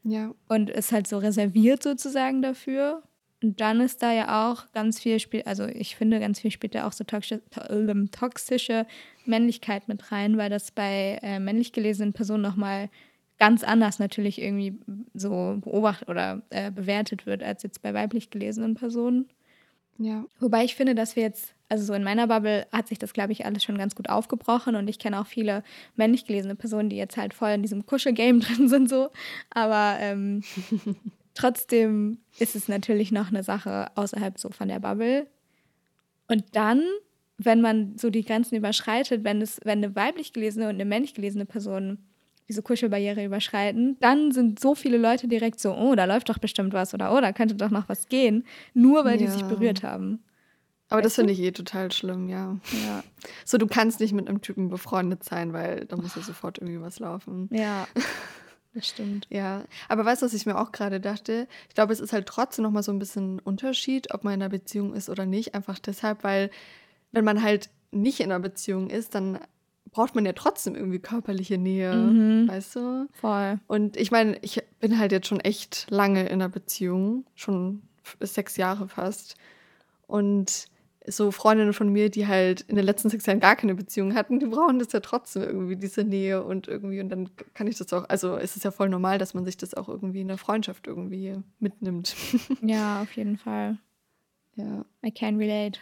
[0.04, 3.04] Ja, und ist halt so reserviert sozusagen dafür.
[3.44, 6.74] Und dann ist da ja auch ganz viel, spiel also ich finde, ganz viel spielt
[6.74, 8.88] da auch so toxische, ähm, toxische
[9.28, 12.90] Männlichkeit mit rein, weil das bei äh, männlich gelesenen Personen nochmal
[13.38, 14.80] ganz anders natürlich irgendwie
[15.14, 19.28] so beobachtet oder äh, bewertet wird als jetzt bei weiblich gelesenen Personen.
[19.98, 20.26] ja.
[20.40, 23.34] Wobei ich finde, dass wir jetzt, also so in meiner Bubble hat sich das, glaube
[23.34, 25.64] ich, alles schon ganz gut aufgebrochen und ich kenne auch viele
[25.96, 29.10] männlich gelesene Personen, die jetzt halt voll in diesem Kuschelgame drin sind, so.
[29.50, 30.44] Aber ähm,
[31.34, 35.28] trotzdem ist es natürlich noch eine Sache außerhalb so von der Bubble.
[36.28, 36.82] Und dann,
[37.38, 41.14] wenn man so die Grenzen überschreitet, wenn es, wenn eine weiblich gelesene und eine männlich
[41.14, 41.98] gelesene Person
[42.48, 46.74] diese Kuschelbarriere überschreiten, dann sind so viele Leute direkt so, oh, da läuft doch bestimmt
[46.74, 49.48] was oder oh, da könnte doch noch was gehen, nur weil die sich Ja.
[49.48, 50.24] berührt haben.
[50.90, 51.22] Aber das Weißt du?
[51.22, 52.58] finde ich eh total schlimm, ja.
[52.86, 53.04] Ja.
[53.44, 56.80] So, du kannst nicht mit einem Typen befreundet sein, weil da muss ja sofort irgendwie
[56.80, 57.50] was laufen.
[57.52, 57.88] Ja,
[58.76, 59.26] das stimmt.
[59.32, 61.48] Ja, aber weißt du, was ich mir auch gerade dachte?
[61.70, 64.44] Ich glaube, es ist halt trotzdem nochmal so ein bisschen ein Unterschied, ob man in
[64.44, 65.56] einer Beziehung ist oder nicht.
[65.56, 66.52] Einfach deshalb, weil
[67.16, 69.40] wenn man halt nicht in einer Beziehung ist, dann
[69.92, 72.48] braucht man ja trotzdem irgendwie körperliche Nähe, Mhm.
[72.50, 73.08] weißt du?
[73.14, 73.60] Voll.
[73.68, 77.82] Und ich meine, ich bin halt jetzt schon echt lange in einer Beziehung, schon
[78.20, 79.36] sechs Jahre fast.
[80.08, 80.68] Und
[81.08, 84.40] so Freundinnen von mir, die halt in den letzten sechs Jahren gar keine Beziehung hatten,
[84.40, 87.94] die brauchen das ja trotzdem irgendwie, diese Nähe und irgendwie, und dann kann ich das
[87.94, 90.40] auch, also es ist ja voll normal, dass man sich das auch irgendwie in der
[90.40, 92.16] Freundschaft irgendwie mitnimmt.
[92.62, 93.78] Ja, auf jeden Fall.
[94.56, 94.86] Ja.
[95.06, 95.80] I can relate.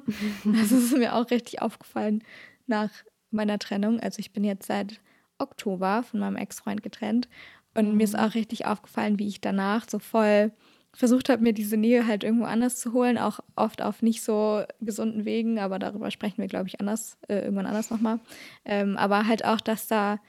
[0.44, 2.22] das ist mir auch richtig aufgefallen
[2.66, 2.90] nach
[3.30, 4.00] meiner Trennung.
[4.00, 5.00] Also ich bin jetzt seit
[5.38, 7.28] Oktober von meinem Ex-Freund getrennt.
[7.74, 10.52] Und mir ist auch richtig aufgefallen, wie ich danach so voll
[10.94, 13.18] versucht habe, mir diese Nähe halt irgendwo anders zu holen.
[13.18, 17.40] Auch oft auf nicht so gesunden Wegen, aber darüber sprechen wir, glaube ich, anders, äh,
[17.40, 18.20] irgendwann anders nochmal.
[18.64, 20.20] Ähm, aber halt auch, dass da,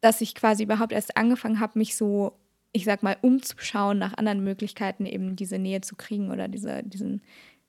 [0.00, 2.38] dass ich quasi überhaupt erst angefangen habe, mich so,
[2.72, 7.22] ich sag mal, umzuschauen nach anderen Möglichkeiten, eben diese Nähe zu kriegen oder diese, diesen,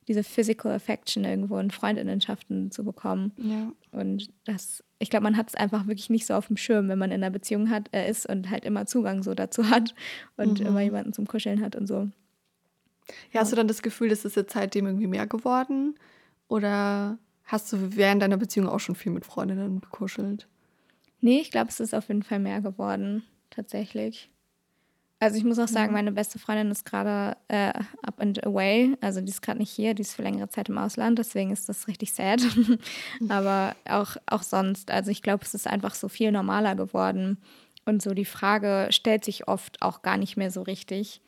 [0.07, 3.31] diese Physical Affection irgendwo in Freundinnenschaften zu bekommen.
[3.37, 3.71] Ja.
[3.91, 6.99] Und das, ich glaube, man hat es einfach wirklich nicht so auf dem Schirm, wenn
[6.99, 9.93] man in einer Beziehung hat, äh, ist und halt immer Zugang so dazu hat
[10.37, 10.65] und Mhm.
[10.65, 12.09] immer jemanden zum Kuscheln hat und so.
[13.31, 15.95] ja, hast du dann das Gefühl, das ist jetzt seitdem irgendwie mehr geworden?
[16.47, 20.47] Oder hast du während deiner Beziehung auch schon viel mit Freundinnen gekuschelt?
[21.21, 24.29] Nee, ich glaube, es ist auf jeden Fall mehr geworden, tatsächlich.
[25.21, 25.93] Also ich muss auch sagen, Mhm.
[25.93, 28.95] meine beste Freundin ist gerade äh, up and away.
[29.01, 31.67] Also die ist gerade nicht hier, die ist für längere Zeit im Ausland, deswegen ist
[31.67, 32.41] das richtig sad.
[33.29, 37.37] Aber auch, auch sonst, also ich glaube, es ist einfach so viel normaler geworden.
[37.85, 41.21] Und so die Frage stellt sich oft auch gar nicht mehr so richtig,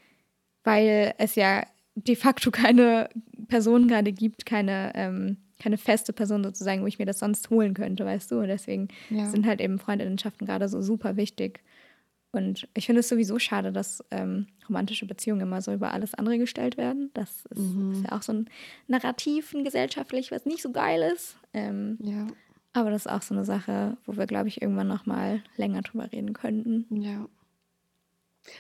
[0.63, 1.63] weil es ja
[1.95, 3.09] de facto keine
[3.49, 7.73] Person gerade gibt, keine, ähm, keine feste Person sozusagen, wo ich mir das sonst holen
[7.73, 8.39] könnte, weißt du?
[8.39, 9.25] Und deswegen Ja.
[9.25, 11.61] sind halt eben Freundinnenschaften gerade so super wichtig.
[12.33, 16.37] Und ich finde es sowieso schade, dass ähm, romantische Beziehungen immer so über alles andere
[16.37, 17.11] gestellt werden.
[17.13, 17.91] Das ist, Mhm.
[17.91, 18.49] ist ja auch so ein
[18.87, 21.37] Narrativ, ein gesellschaftlich, was nicht so geil ist.
[21.53, 22.27] Ähm, Ja.
[22.73, 25.81] aber das ist auch so eine Sache, wo wir, glaube ich, irgendwann noch mal länger
[25.81, 26.85] drüber reden könnten.
[27.01, 27.27] Ja.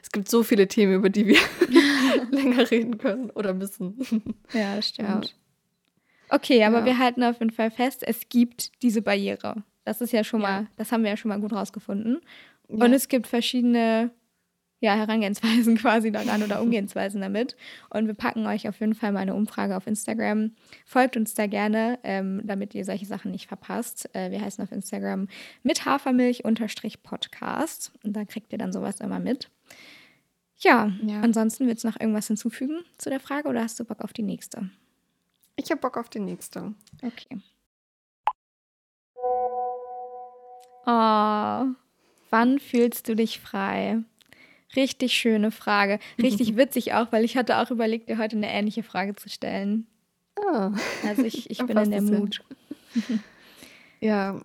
[0.03, 1.39] Es gibt so viele Themen, über die wir
[2.31, 3.97] länger reden können oder müssen.
[4.53, 5.07] Ja, das stimmt.
[6.29, 6.35] Ja.
[6.35, 6.85] Okay, aber Ja.
[6.85, 9.63] wir halten auf jeden Fall fest, es gibt diese Barriere.
[9.83, 12.21] Das ist ja schon mal, das haben wir ja schon mal gut rausgefunden.
[12.71, 12.85] Ja.
[12.85, 14.09] Und es gibt verschiedene
[14.79, 17.55] ja, Herangehensweisen quasi daran oder Umgehensweisen damit.
[17.91, 20.55] Und wir packen euch auf jeden Fall mal eine Umfrage auf Instagram.
[20.85, 24.09] Folgt uns da gerne, ähm, damit ihr solche Sachen nicht verpasst.
[24.15, 25.27] Äh, wir heißen auf Instagram
[25.63, 27.91] mit Hafermilch-Podcast.
[28.03, 29.49] Und da kriegt ihr dann sowas immer mit.
[30.57, 31.21] Ja, Ja.
[31.21, 34.23] ansonsten willst du noch irgendwas hinzufügen zu der Frage oder hast du Bock auf die
[34.23, 34.69] nächste?
[35.55, 36.73] Ich habe Bock auf die nächste.
[37.03, 37.39] Okay.
[40.85, 41.65] Oh,
[42.31, 43.99] wann fühlst du dich frei?
[44.75, 45.99] Richtig schöne Frage.
[46.21, 49.85] Richtig witzig auch, weil ich hatte auch überlegt, dir heute eine ähnliche Frage zu stellen.
[50.47, 50.71] Ah.
[51.05, 52.01] Also ich, ich bin in der.
[52.01, 52.43] Mut.
[54.03, 54.41] Ja,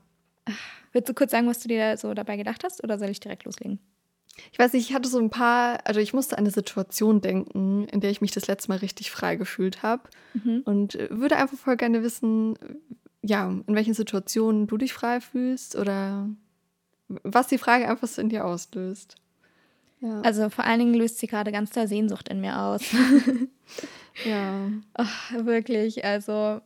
[0.97, 3.45] Willst du kurz sagen, was du dir so dabei gedacht hast oder soll ich direkt
[3.45, 3.79] loslegen?
[4.51, 7.87] Ich weiß nicht, ich hatte so ein paar, also ich musste an eine Situation denken,
[7.89, 10.05] in der ich mich das letzte Mal richtig frei gefühlt habe.
[10.33, 10.63] Mhm.
[10.65, 12.59] Und äh, würde einfach voll gerne wissen,
[13.21, 16.31] ja, in welchen Situationen du dich frei fühlst oder
[17.09, 19.17] was die Frage einfach so in dir auslöst.
[20.01, 20.21] Ja.
[20.23, 22.83] Also vor allen Dingen löst sie gerade ganz doll Sehnsucht in mir aus.
[24.25, 24.71] ja.
[24.95, 26.61] Ach, wirklich, also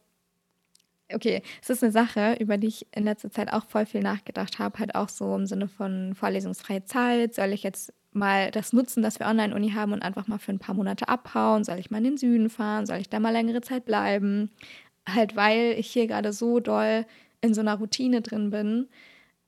[1.14, 4.58] okay, es ist eine Sache, über die ich in letzter Zeit auch voll viel nachgedacht
[4.58, 7.34] habe, halt auch so im Sinne von vorlesungsfreie Zeit.
[7.34, 10.58] Soll ich jetzt mal das nutzen, dass wir Online-Uni haben und einfach mal für ein
[10.58, 11.64] paar Monate abhauen?
[11.64, 12.86] Soll ich mal in den Süden fahren?
[12.86, 14.50] Soll ich da mal längere Zeit bleiben?
[15.08, 17.06] Halt, weil ich hier gerade so doll
[17.40, 18.88] in so einer Routine drin bin.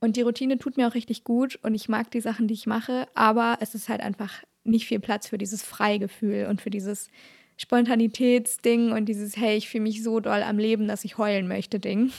[0.03, 2.67] Und die Routine tut mir auch richtig gut und ich mag die Sachen, die ich
[2.67, 7.09] mache, aber es ist halt einfach nicht viel Platz für dieses Freigefühl und für dieses
[7.57, 11.79] Spontanitätsding und dieses, hey, ich fühle mich so doll am Leben, dass ich heulen möchte,
[11.79, 12.11] Ding.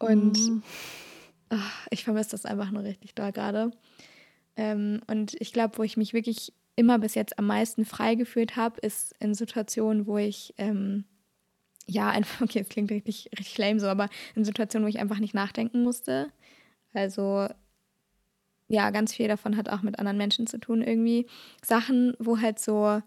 [0.00, 0.62] Und Mhm.
[1.50, 3.70] ach, ich vermisse das einfach nur richtig doll gerade.
[4.56, 8.56] Ähm, und ich glaube, wo ich mich wirklich immer bis jetzt am meisten frei gefühlt
[8.56, 11.04] habe, ist in Situationen, wo ich, ähm,
[11.86, 15.20] ja, einfach, okay, es klingt richtig, richtig lame so, aber in Situationen, wo ich einfach
[15.20, 16.32] nicht nachdenken musste.
[16.92, 17.46] Also,
[18.68, 21.26] ja, ganz viel davon hat auch mit anderen Menschen zu tun irgendwie.
[21.62, 23.02] Sachen, wo halt so,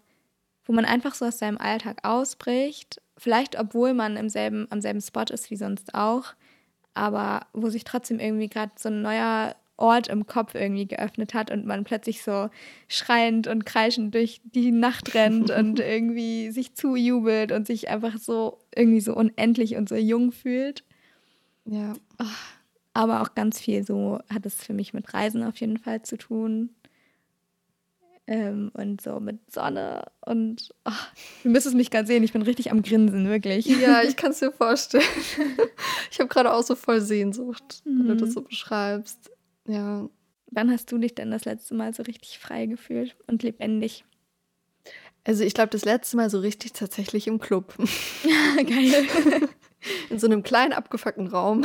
[0.64, 5.00] wo man einfach so aus seinem Alltag ausbricht, vielleicht obwohl man im selben, am selben
[5.00, 6.34] Spot ist wie sonst auch,
[6.94, 11.50] aber wo sich trotzdem irgendwie gerade so ein neuer Ort im Kopf irgendwie geöffnet hat
[11.50, 12.48] und man plötzlich so
[12.86, 18.58] schreiend und kreischend durch die Nacht rennt und irgendwie sich zujubelt und sich einfach so
[18.74, 20.84] irgendwie so unendlich und so jung fühlt.
[21.64, 21.94] Ja.
[22.94, 26.16] Aber auch ganz viel so hat es für mich mit Reisen auf jeden Fall zu
[26.16, 26.70] tun.
[28.26, 31.12] Ähm, und so mit Sonne und ach,
[31.44, 33.66] ihr müsst es mich gerade sehen, ich bin richtig am Grinsen, wirklich.
[33.66, 35.04] Ja, ich kann es mir vorstellen.
[36.10, 38.18] Ich habe gerade auch so voll Sehnsucht, wenn du Mhm.
[38.18, 39.30] das so beschreibst.
[39.66, 40.08] Ja.
[40.52, 44.04] Wann hast du dich denn das letzte Mal so richtig frei gefühlt und lebendig?
[45.24, 47.74] Also ich glaube, das letzte Mal so richtig tatsächlich im Club.
[48.56, 49.06] Geil.
[50.08, 51.64] In so einem kleinen abgefuckten Raum.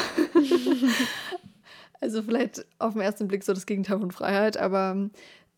[2.01, 5.09] Also vielleicht auf den ersten Blick so das Gegenteil von Freiheit, aber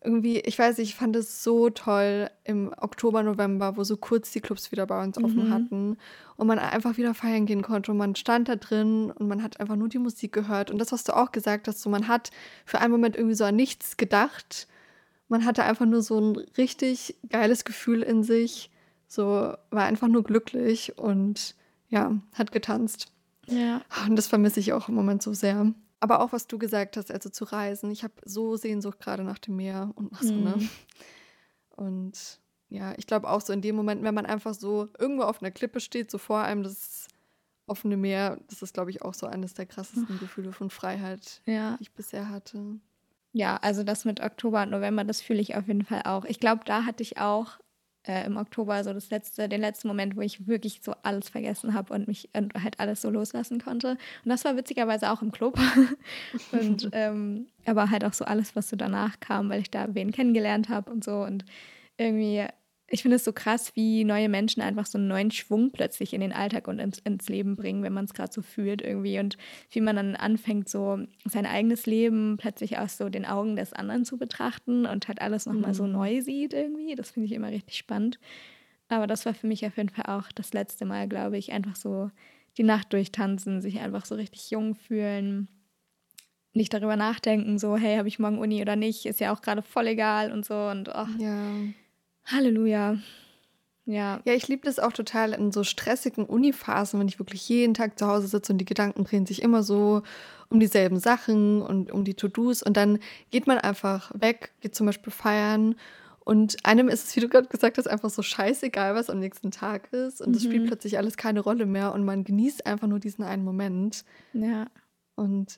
[0.04, 4.32] irgendwie, ich weiß nicht, ich fand es so toll im Oktober, November, wo so kurz
[4.32, 5.50] die Clubs wieder bei uns offen Mhm.
[5.50, 5.96] hatten
[6.36, 9.60] und man einfach wieder feiern gehen konnte und man stand da drin und man hat
[9.60, 12.32] einfach nur die Musik gehört und das, was du auch gesagt hast, so man hat
[12.64, 14.66] für einen Moment irgendwie so an nichts gedacht.
[15.28, 18.70] Man hatte einfach nur so ein richtig geiles Gefühl in sich,
[19.06, 21.54] so war einfach nur glücklich und
[21.88, 23.12] ja, hat getanzt.
[23.46, 23.82] Ja.
[24.08, 25.72] Und das vermisse ich auch im Moment so sehr.
[26.02, 27.92] Aber auch, was du gesagt hast, also zu reisen.
[27.92, 30.56] Ich habe so Sehnsucht gerade nach dem Meer und nach Sonne.
[30.56, 30.68] Mhm.
[31.70, 35.40] Und ja, ich glaube auch so in dem Moment, wenn man einfach so irgendwo auf
[35.42, 37.06] einer Klippe steht, so vor einem das
[37.66, 41.76] offene Meer, das ist, glaube ich, auch so eines der krassesten Gefühle von Freiheit, Ja.
[41.76, 42.80] die ich bisher hatte.
[43.32, 46.24] Ja, also das mit Oktober und November, das fühle ich auf jeden Fall auch.
[46.24, 47.58] Ich glaube, da hatte ich auch
[48.06, 51.74] äh, im Oktober so das letzte, den letzten Moment, wo ich wirklich so alles vergessen
[51.74, 53.92] habe und mich und halt alles so loslassen konnte.
[54.24, 55.58] Und das war witzigerweise auch im Club.
[56.52, 60.12] und ähm, aber halt auch so alles, was so danach kam, weil ich da wen
[60.12, 61.22] kennengelernt habe und so.
[61.22, 61.44] Und
[61.96, 62.44] irgendwie,
[62.94, 66.20] ich finde es so krass, wie neue Menschen einfach so einen neuen Schwung plötzlich in
[66.20, 69.18] den Alltag und ins, ins Leben bringen, wenn man es gerade so fühlt irgendwie.
[69.18, 69.38] Und
[69.70, 74.04] wie man dann anfängt, so sein eigenes Leben plötzlich aus so den Augen des anderen
[74.04, 75.92] zu betrachten und halt alles nochmal so Mhm.
[75.92, 76.94] neu sieht irgendwie.
[76.94, 78.18] Das finde ich immer richtig spannend.
[78.88, 81.76] Aber das war für mich auf jeden Fall auch das letzte Mal, glaube ich, einfach
[81.76, 82.10] so
[82.58, 85.48] die Nacht durchtanzen, sich einfach so richtig jung fühlen.
[86.52, 89.62] Nicht darüber nachdenken, so, hey, habe ich morgen Uni oder nicht, ist ja auch gerade
[89.62, 90.54] voll egal und so.
[90.54, 91.54] Und oh, Ja.
[92.24, 92.98] Halleluja.
[93.84, 94.20] Ja.
[94.24, 97.98] Ja, ich liebe das auch total in so stressigen Uniphasen, wenn ich wirklich jeden Tag
[97.98, 100.02] zu Hause sitze und die Gedanken drehen sich immer so
[100.48, 104.86] um dieselben Sachen und um die To-Dos und dann geht man einfach weg, geht zum
[104.86, 105.74] Beispiel feiern
[106.20, 109.50] und einem ist es, wie du gerade gesagt hast, einfach so scheißegal, was am nächsten
[109.50, 110.66] Tag ist und es spielt Mhm.
[110.68, 114.66] plötzlich alles keine Rolle mehr und man genießt einfach nur diesen einen Moment Ja.
[115.16, 115.56] und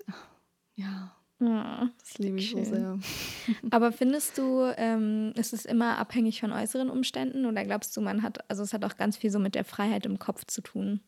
[0.77, 1.91] ja, Ja.
[1.99, 2.65] das liebe ich so Schön.
[2.65, 2.99] sehr.
[3.71, 8.23] Aber findest du, ähm, ist es immer abhängig von äußeren Umständen oder glaubst du, man
[8.23, 11.01] hat, also es hat auch ganz viel so mit der Freiheit im Kopf zu tun?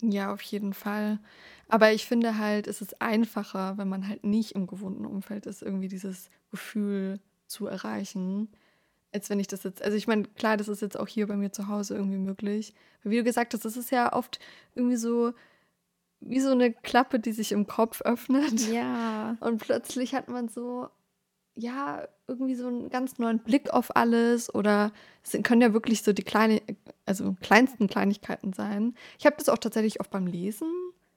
[0.00, 1.18] Ja, auf jeden Fall.
[1.68, 5.62] Aber ich finde halt, es ist einfacher, wenn man halt nicht im gewohnten Umfeld ist,
[5.62, 8.48] irgendwie dieses Gefühl zu erreichen,
[9.12, 11.36] als wenn ich das jetzt, also ich meine, klar, das ist jetzt auch hier bei
[11.36, 12.74] mir zu Hause irgendwie möglich.
[13.00, 14.38] Aber wie du gesagt hast, das ist ja oft
[14.74, 15.32] irgendwie so
[16.20, 18.60] wie so eine Klappe, die sich im Kopf öffnet.
[18.72, 19.36] Ja.
[19.40, 20.88] Und plötzlich hat man so,
[21.54, 26.12] ja, irgendwie so einen ganz neuen Blick auf alles oder es können ja wirklich so
[26.12, 26.60] die kleine,
[27.06, 28.94] also kleinsten Kleinigkeiten sein.
[29.18, 30.70] Ich habe das auch tatsächlich oft beim Lesen,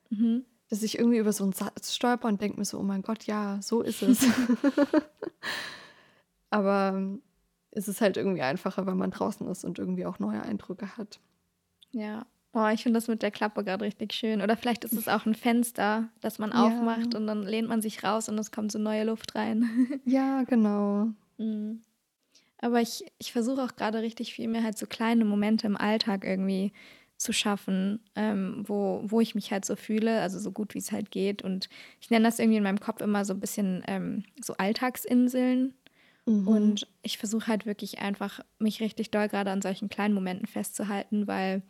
[0.10, 0.46] Mhm.
[0.70, 3.24] dass ich irgendwie über so einen Satz stolper und denke mir so, oh mein Gott,
[3.26, 4.26] ja, so ist es.
[6.50, 7.22] Aber ähm,
[7.72, 11.20] es ist halt irgendwie einfacher, wenn man draußen ist und irgendwie auch neue Eindrücke hat.
[11.92, 12.26] Ja.
[12.54, 14.42] Oh, ich finde das mit der Klappe gerade richtig schön.
[14.42, 16.66] Oder vielleicht ist es auch ein Fenster, das man ja.
[16.66, 19.70] aufmacht und dann lehnt man sich raus und es kommt so neue Luft rein.
[20.06, 21.08] Ja, genau.
[21.38, 21.82] Mhm.
[22.58, 26.26] Aber ich, ich versuche auch gerade richtig viel mehr halt so kleine Momente im Alltag
[26.26, 26.74] irgendwie
[27.18, 30.92] zu schaffen, ähm, wo, wo ich mich halt so fühle, also so gut wie es
[30.92, 31.44] halt geht.
[31.44, 31.70] Und
[32.02, 35.74] ich nenne das irgendwie in meinem Kopf immer so ein bisschen ähm, so Alltagsinseln.
[36.26, 36.48] Mhm.
[36.48, 41.28] Und ich versuche halt wirklich einfach, mich richtig doll gerade an solchen kleinen Momenten festzuhalten,
[41.28, 41.62] weil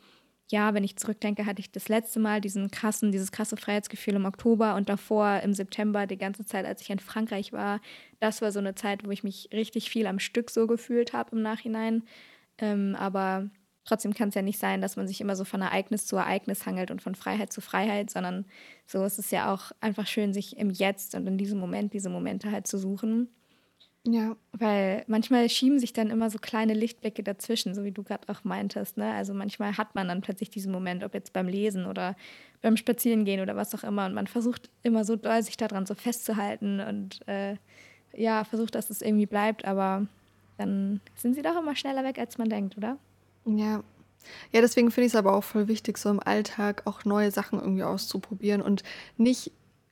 [0.52, 4.26] ja, wenn ich zurückdenke, hatte ich das letzte Mal diesen krassen, dieses krasse Freiheitsgefühl im
[4.26, 7.80] Oktober und davor im September die ganze Zeit, als ich in Frankreich war.
[8.20, 11.36] Das war so eine Zeit, wo ich mich richtig viel am Stück so gefühlt habe
[11.38, 12.04] im Nachhinein.
[12.58, 13.50] Ähm, aber
[13.86, 16.66] trotzdem kann es ja nicht sein, dass man sich immer so von Ereignis zu Ereignis
[16.66, 18.46] hangelt und von Freiheit zu Freiheit, sondern
[18.86, 22.10] so ist es ja auch einfach schön, sich im Jetzt und in diesem Moment diese
[22.10, 23.30] Momente halt zu suchen.
[24.06, 24.36] Ja.
[24.52, 28.44] Weil manchmal schieben sich dann immer so kleine Lichtblicke dazwischen, so wie du gerade auch
[28.44, 28.98] meintest.
[28.98, 29.14] Ne?
[29.14, 32.16] Also manchmal hat man dann plötzlich diesen Moment, ob jetzt beim Lesen oder
[32.62, 34.06] beim Spazierengehen oder was auch immer.
[34.06, 37.58] Und man versucht immer so doll, sich daran so festzuhalten und äh,
[38.14, 39.66] ja, versucht, dass es irgendwie bleibt.
[39.66, 40.08] Aber
[40.58, 42.98] dann sind sie doch immer schneller weg, als man denkt, oder?
[43.46, 43.84] Ja.
[44.52, 47.60] Ja, deswegen finde ich es aber auch voll wichtig, so im Alltag auch neue Sachen
[47.60, 48.84] irgendwie auszuprobieren und
[49.18, 49.52] nicht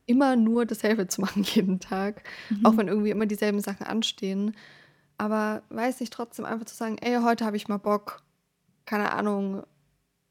[0.10, 2.66] immer nur dasselbe zu machen jeden Tag, mhm.
[2.66, 4.56] auch wenn irgendwie immer dieselben Sachen anstehen.
[5.18, 8.24] Aber weiß nicht, trotzdem einfach zu sagen, ey, heute habe ich mal Bock,
[8.86, 9.64] keine Ahnung,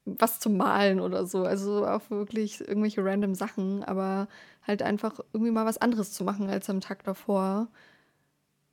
[0.03, 1.43] was zu malen oder so.
[1.43, 4.27] Also auch wirklich irgendwelche random Sachen, aber
[4.67, 7.67] halt einfach irgendwie mal was anderes zu machen als am Tag davor.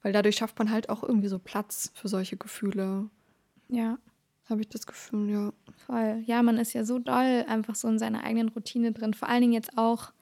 [0.03, 3.09] Weil dadurch schafft man halt auch irgendwie so Platz für solche Gefühle.
[3.69, 3.99] Ja.
[4.49, 5.53] Habe ich das Gefühl, ja.
[5.87, 6.23] Voll.
[6.27, 9.12] Ja, man ist ja so doll einfach so in seiner eigenen Routine drin.
[9.12, 10.12] Vor allen Dingen jetzt auch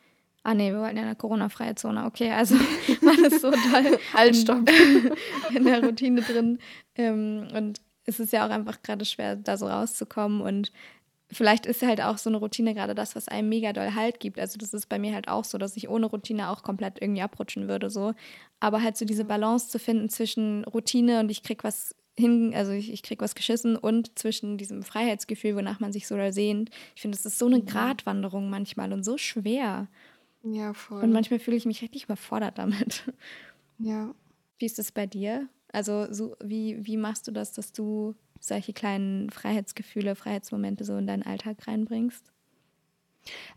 [0.47, 2.05] Ah nee, wir wollten ja eine Corona-freie Zone.
[2.05, 2.55] Okay, also
[3.01, 4.69] man ist so doll halt, stopp.
[5.55, 6.59] in der Routine drin.
[6.97, 10.43] Ähm, und es ist ja auch einfach gerade schwer, da so rauszukommen.
[10.43, 10.71] Und
[11.33, 14.39] vielleicht ist halt auch so eine Routine gerade das, was einem mega doll Halt gibt.
[14.39, 17.23] Also das ist bei mir halt auch so, dass ich ohne Routine auch komplett irgendwie
[17.23, 17.89] abrutschen würde.
[17.89, 18.13] so.
[18.61, 22.73] Aber halt so diese Balance zu finden zwischen Routine und ich krieg was hin, also
[22.73, 26.71] ich, ich krieg was geschissen und zwischen diesem Freiheitsgefühl, wonach man sich so doll sehnt.
[26.95, 27.67] Ich finde, das ist so eine mhm.
[27.67, 29.89] Gratwanderung manchmal und so schwer.
[30.45, 31.03] Ja, voll.
[31.03, 33.05] Und manchmal fühle ich mich richtig überfordert damit.
[33.79, 34.15] Ja.
[34.59, 35.49] Wie ist es bei dir?
[35.73, 41.07] Also, so, wie, wie machst du das, dass du solche kleinen Freiheitsgefühle, Freiheitsmomente so in
[41.07, 42.31] deinen Alltag reinbringst?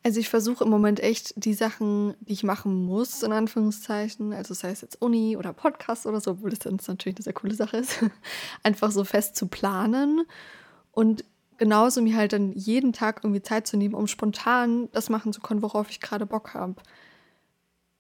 [0.03, 4.53] Also ich versuche im Moment echt die Sachen, die ich machen muss, in Anführungszeichen, also
[4.53, 7.53] sei es jetzt Uni oder Podcast oder so, obwohl das dann natürlich eine sehr coole
[7.53, 7.99] Sache ist,
[8.63, 10.25] einfach so fest zu planen
[10.91, 11.25] und
[11.57, 15.41] genauso mir halt dann jeden Tag irgendwie Zeit zu nehmen, um spontan das machen zu
[15.41, 16.75] können, worauf ich gerade Bock habe.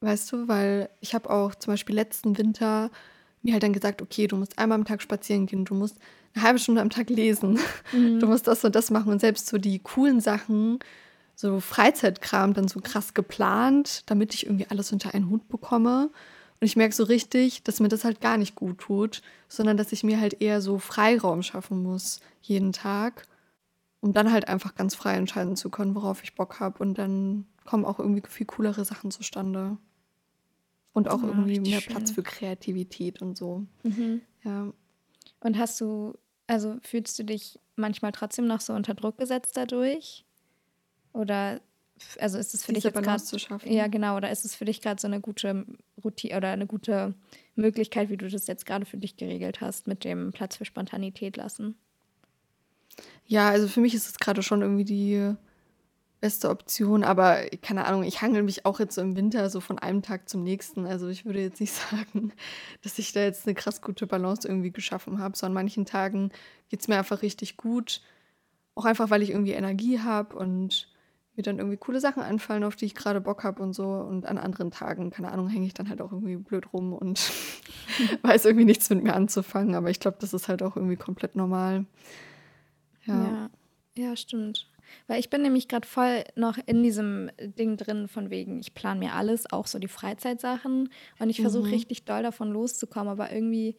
[0.01, 2.91] Weißt du, weil ich habe auch zum Beispiel letzten Winter
[3.41, 5.97] mir halt dann gesagt, okay, du musst einmal am Tag spazieren gehen, du musst
[6.35, 7.59] eine halbe Stunde am Tag lesen,
[7.91, 8.19] mhm.
[8.19, 10.79] du musst das und das machen und selbst so die coolen Sachen,
[11.35, 16.09] so Freizeitkram dann so krass geplant, damit ich irgendwie alles unter einen Hut bekomme.
[16.59, 19.91] Und ich merke so richtig, dass mir das halt gar nicht gut tut, sondern dass
[19.91, 23.27] ich mir halt eher so Freiraum schaffen muss jeden Tag
[24.01, 26.79] um dann halt einfach ganz frei entscheiden zu können, worauf ich Bock habe.
[26.79, 29.77] Und dann kommen auch irgendwie viel coolere Sachen zustande.
[30.93, 31.93] Und auch ja, irgendwie mehr schön.
[31.93, 33.65] Platz für Kreativität und so.
[33.83, 34.21] Mhm.
[34.43, 34.73] Ja.
[35.41, 40.25] Und hast du, also fühlst du dich manchmal trotzdem noch so unter Druck gesetzt dadurch?
[41.13, 41.61] Oder
[42.19, 44.81] also ist es für Diese dich jetzt gerade Ja, genau, oder ist es für dich
[44.81, 45.65] gerade so eine gute
[46.03, 47.15] Routine oder eine gute
[47.55, 51.37] Möglichkeit, wie du das jetzt gerade für dich geregelt hast, mit dem Platz für Spontanität
[51.37, 51.75] lassen?
[53.25, 55.35] Ja, also für mich ist es gerade schon irgendwie die
[56.19, 59.77] beste Option, aber keine Ahnung, ich hangel mich auch jetzt so im Winter so von
[59.77, 60.85] einem Tag zum nächsten.
[60.85, 62.33] Also ich würde jetzt nicht sagen,
[62.81, 65.37] dass ich da jetzt eine krass gute Balance irgendwie geschaffen habe.
[65.37, 66.31] So an manchen Tagen
[66.69, 68.01] geht es mir einfach richtig gut.
[68.75, 70.87] Auch einfach, weil ich irgendwie Energie habe und
[71.35, 73.87] mir dann irgendwie coole Sachen anfallen, auf die ich gerade Bock habe und so.
[73.87, 77.31] Und an anderen Tagen, keine Ahnung, hänge ich dann halt auch irgendwie blöd rum und
[78.23, 79.75] weiß irgendwie nichts mit mir anzufangen.
[79.75, 81.85] Aber ich glaube, das ist halt auch irgendwie komplett normal.
[83.07, 83.23] Ja.
[83.23, 83.49] ja.
[83.97, 84.67] Ja, stimmt.
[85.07, 88.99] Weil ich bin nämlich gerade voll noch in diesem Ding drin, von wegen, ich plane
[88.99, 90.89] mir alles, auch so die Freizeitsachen.
[91.19, 91.73] Und ich versuche mhm.
[91.73, 93.75] richtig doll davon loszukommen, aber irgendwie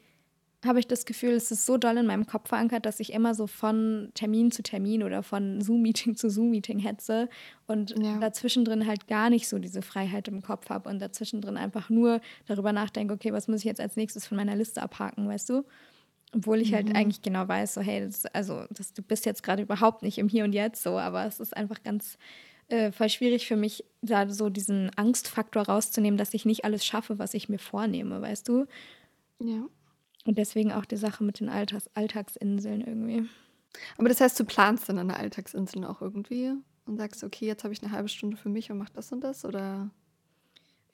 [0.67, 3.33] habe ich das Gefühl, es ist so doll in meinem Kopf verankert, dass ich immer
[3.35, 7.29] so von Termin zu Termin oder von Zoom-Meeting zu Zoom-Meeting hetze
[7.69, 8.19] und ja.
[8.19, 11.91] dazwischen drin halt gar nicht so diese Freiheit im Kopf habe und dazwischen drin einfach
[11.91, 15.49] nur darüber nachdenke, okay, was muss ich jetzt als nächstes von meiner Liste abhaken, weißt
[15.49, 15.65] du?
[16.35, 16.97] Obwohl ich halt mhm.
[16.97, 20.29] eigentlich genau weiß, so, hey, das, also das, du bist jetzt gerade überhaupt nicht im
[20.29, 22.19] Hier und Jetzt so, aber es ist einfach ganz
[22.69, 27.19] äh, voll schwierig für mich, da so diesen Angstfaktor rauszunehmen, dass ich nicht alles schaffe,
[27.19, 28.67] was ich mir vornehme, weißt du?
[29.43, 29.67] Ja.
[30.27, 33.27] Und deswegen auch die Sache mit den Alltags Alltagsinseln irgendwie.
[33.97, 36.53] Aber das heißt, du planst dann an der Alltagsinseln auch irgendwie
[36.85, 39.23] und sagst, okay, jetzt habe ich eine halbe Stunde für mich und mach das und
[39.23, 39.45] das?
[39.47, 39.91] Oder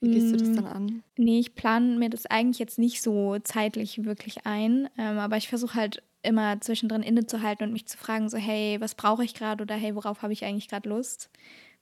[0.01, 1.03] wie gehst du das Mm, dann an?
[1.17, 5.47] Nee, ich plane mir das eigentlich jetzt nicht so zeitlich wirklich ein, ähm, aber ich
[5.47, 9.61] versuche halt immer zwischendrin innezuhalten und mich zu fragen, so hey, was brauche ich gerade
[9.61, 11.29] oder hey, worauf habe ich eigentlich gerade Lust?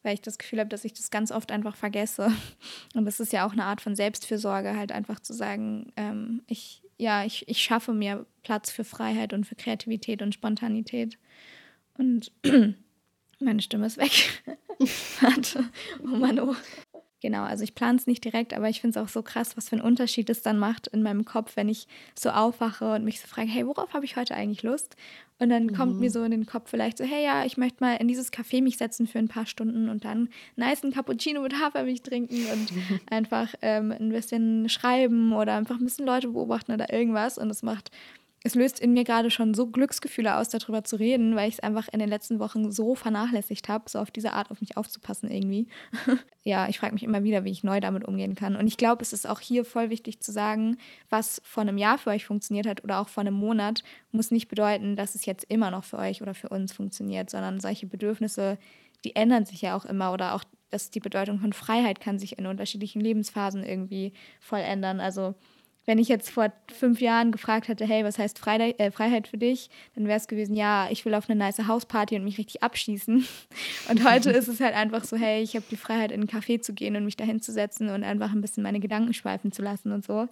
[0.03, 2.31] Weil ich das Gefühl habe, dass ich das ganz oft einfach vergesse.
[2.93, 6.83] Und das ist ja auch eine Art von Selbstfürsorge, halt einfach zu sagen, ähm, ich,
[6.97, 11.17] ja, ich, ich schaffe mir Platz für Freiheit und für Kreativität und Spontanität.
[11.97, 12.33] Und
[13.39, 14.43] meine Stimme ist weg.
[15.21, 15.69] Warte,
[16.03, 16.55] oh Mann, oh.
[17.23, 19.69] Genau, also ich plane es nicht direkt, aber ich finde es auch so krass, was
[19.69, 21.87] für einen Unterschied es dann macht in meinem Kopf, wenn ich
[22.19, 24.97] so aufwache und mich so frage, hey, worauf habe ich heute eigentlich Lust?
[25.39, 26.11] Und dann kommt mir Mhm.
[26.11, 28.75] so in den Kopf vielleicht so, hey, ja, ich möchte mal in dieses Café mich
[28.77, 32.73] setzen für ein paar Stunden und dann nice einen Cappuccino mit Hafermilch trinken und
[33.09, 37.37] einfach ähm, ein bisschen schreiben oder einfach ein bisschen Leute beobachten oder irgendwas.
[37.37, 37.89] Und es macht,
[38.45, 41.59] es löst in mir gerade schon so Glücksgefühle aus, darüber zu reden, weil ich es
[41.61, 45.31] einfach in den letzten Wochen so vernachlässigt habe, so auf diese Art auf mich aufzupassen
[45.31, 45.67] irgendwie.
[46.43, 48.57] ja, ich frage mich immer wieder, wie ich neu damit umgehen kann.
[48.57, 50.77] Und ich glaube, es ist auch hier voll wichtig zu sagen,
[51.09, 53.81] was vor einem Jahr für euch funktioniert hat oder auch vor einem Monat,
[54.11, 57.61] muss nicht bedeuten, dass es jetzt immer noch für euch oder für uns funktioniert, sondern
[57.61, 58.57] solche Bedürfnisse,
[59.05, 62.39] die ändern sich ja auch immer oder auch dass die Bedeutung von Freiheit kann sich
[62.39, 64.99] in unterschiedlichen Lebensphasen irgendwie voll ändern.
[64.99, 65.35] Also
[65.85, 69.37] wenn ich jetzt vor fünf Jahren gefragt hätte, hey, was heißt Freiheit, äh, Freiheit für
[69.37, 72.63] dich, dann wäre es gewesen, ja, ich will auf eine nice Hausparty und mich richtig
[72.63, 73.25] abschießen.
[73.89, 76.61] Und heute ist es halt einfach so, hey, ich habe die Freiheit, in einen Café
[76.61, 79.91] zu gehen und mich da hinzusetzen und einfach ein bisschen meine Gedanken schweifen zu lassen
[79.91, 80.29] und so.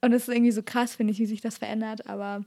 [0.00, 2.08] Und es ist irgendwie so krass, finde ich, wie sich das verändert.
[2.08, 2.44] Aber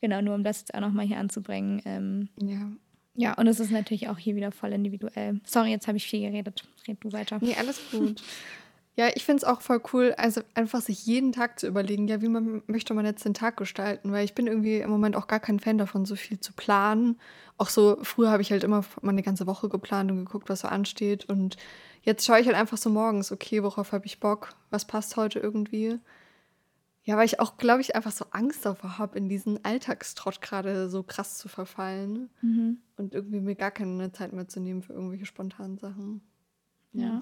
[0.00, 1.82] genau, nur um das jetzt auch nochmal hier anzubringen.
[1.84, 2.70] Ähm, Ja.
[3.16, 5.40] ja, und es ist natürlich auch hier wieder voll individuell.
[5.44, 6.62] Sorry, jetzt habe ich viel geredet.
[6.86, 7.38] Red du weiter.
[7.40, 8.22] Nee, alles gut.
[8.96, 12.22] Ja, ich finde es auch voll cool, also einfach sich jeden Tag zu überlegen, ja,
[12.22, 15.26] wie man möchte man jetzt den Tag gestalten, weil ich bin irgendwie im Moment auch
[15.26, 17.18] gar kein Fan davon, so viel zu planen.
[17.56, 20.68] Auch so, früher habe ich halt immer meine ganze Woche geplant und geguckt, was so
[20.68, 21.24] ansteht.
[21.28, 21.56] Und
[22.02, 25.40] jetzt schaue ich halt einfach so morgens, okay, worauf habe ich Bock, was passt heute
[25.40, 25.98] irgendwie.
[27.02, 30.88] Ja, weil ich auch, glaube ich, einfach so Angst davor habe, in diesen Alltagstrott gerade
[30.88, 32.78] so krass zu verfallen Mhm.
[32.96, 36.22] und irgendwie mir gar keine Zeit mehr zu nehmen für irgendwelche spontanen Sachen.
[36.92, 37.20] Ja.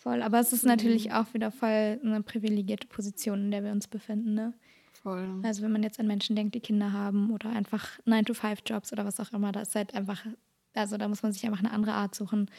[0.00, 3.86] Voll, aber es ist natürlich auch wieder voll eine privilegierte Position, in der wir uns
[3.86, 4.32] befinden.
[4.32, 4.54] Ne?
[5.02, 5.28] Voll.
[5.42, 9.20] Also wenn man jetzt an Menschen denkt, die Kinder haben oder einfach 9-to-5-Jobs oder was
[9.20, 10.24] auch immer, da ist halt einfach,
[10.72, 12.50] also da muss man sich einfach eine andere Art suchen,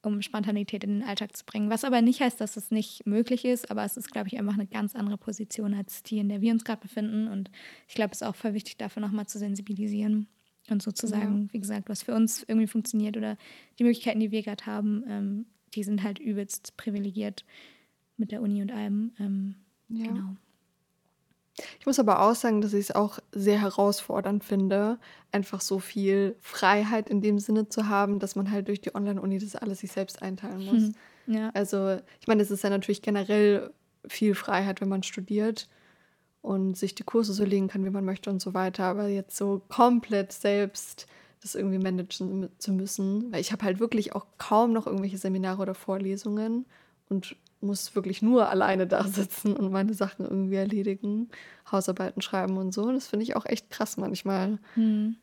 [0.00, 1.68] um Spontanität in den Alltag zu bringen.
[1.68, 4.54] Was aber nicht heißt, dass es nicht möglich ist, aber es ist, glaube ich, einfach
[4.54, 7.28] eine ganz andere Position als die, in der wir uns gerade befinden.
[7.28, 7.50] Und
[7.88, 10.28] ich glaube, es ist auch voll wichtig, dafür nochmal zu sensibilisieren
[10.70, 13.36] und sozusagen, wie gesagt, was für uns irgendwie funktioniert oder
[13.78, 17.44] die Möglichkeiten, die wir gerade haben, ähm, die sind halt übelst privilegiert
[18.16, 19.12] mit der Uni und allem.
[19.20, 19.54] Ähm,
[19.88, 20.06] Ja.
[20.06, 20.36] Genau.
[21.78, 24.98] Ich muss aber auch sagen, dass ich es auch sehr herausfordernd finde,
[25.32, 29.38] einfach so viel Freiheit in dem Sinne zu haben, dass man halt durch die Online-Uni
[29.38, 30.82] das alles sich selbst einteilen muss.
[30.82, 30.94] Hm.
[31.28, 31.50] Ja.
[31.54, 33.72] Also, ich meine, es ist ja natürlich generell
[34.06, 35.68] viel Freiheit, wenn man studiert
[36.42, 38.84] und sich die Kurse so legen kann, wie man möchte und so weiter.
[38.84, 41.06] Aber jetzt so komplett selbst
[41.42, 45.62] das irgendwie managen zu müssen, weil ich habe halt wirklich auch kaum noch irgendwelche Seminare
[45.62, 46.66] oder Vorlesungen
[47.08, 51.28] und muss wirklich nur alleine da sitzen und meine Sachen irgendwie erledigen,
[51.70, 52.84] Hausarbeiten schreiben und so.
[52.84, 54.58] Und das finde ich auch echt krass manchmal.
[54.74, 55.16] Hm.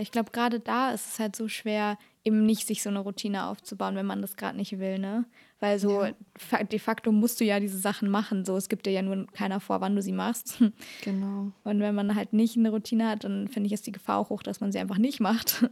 [0.00, 3.46] Ich glaube, gerade da ist es halt so schwer, eben nicht sich so eine Routine
[3.46, 5.24] aufzubauen, wenn man das gerade nicht will, ne?
[5.60, 6.62] Weil so Ja.
[6.64, 8.44] de facto musst du ja diese Sachen machen.
[8.44, 10.62] So, es gibt dir ja nur keiner vor, wann du sie machst.
[11.02, 11.50] Genau.
[11.64, 14.30] Und wenn man halt nicht eine Routine hat, dann finde ich, ist die Gefahr auch
[14.30, 15.68] hoch, dass man sie einfach nicht macht.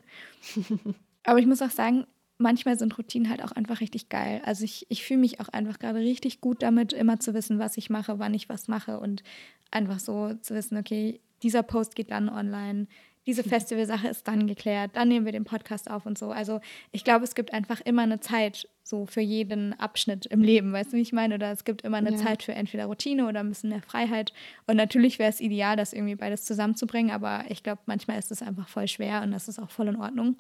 [1.25, 2.07] Aber ich muss auch sagen,
[2.39, 4.43] manchmal sind Routinen halt auch einfach richtig geil.
[4.45, 7.77] Also ich, ich fühle mich auch einfach gerade richtig gut damit, immer zu wissen, was
[7.77, 9.23] ich mache, wann ich was mache und
[9.71, 12.87] einfach so zu wissen, okay, dieser Post geht dann online,
[13.27, 16.31] diese Festivalsache ist dann geklärt, dann nehmen wir den Podcast auf und so.
[16.31, 16.61] Also
[16.93, 20.93] ich glaube, es gibt einfach immer eine Zeit so für jeden Abschnitt im Leben, weißt
[20.93, 21.35] du, wie ich meine?
[21.35, 22.17] Oder es gibt immer eine Ja.
[22.19, 24.33] Zeit für entweder Routine oder ein bisschen mehr Freiheit.
[24.69, 28.43] Und natürlich wäre es ideal, das irgendwie beides zusammenzubringen, aber ich glaube, manchmal ist es
[28.43, 30.37] einfach voll schwer und das ist auch voll in Ordnung.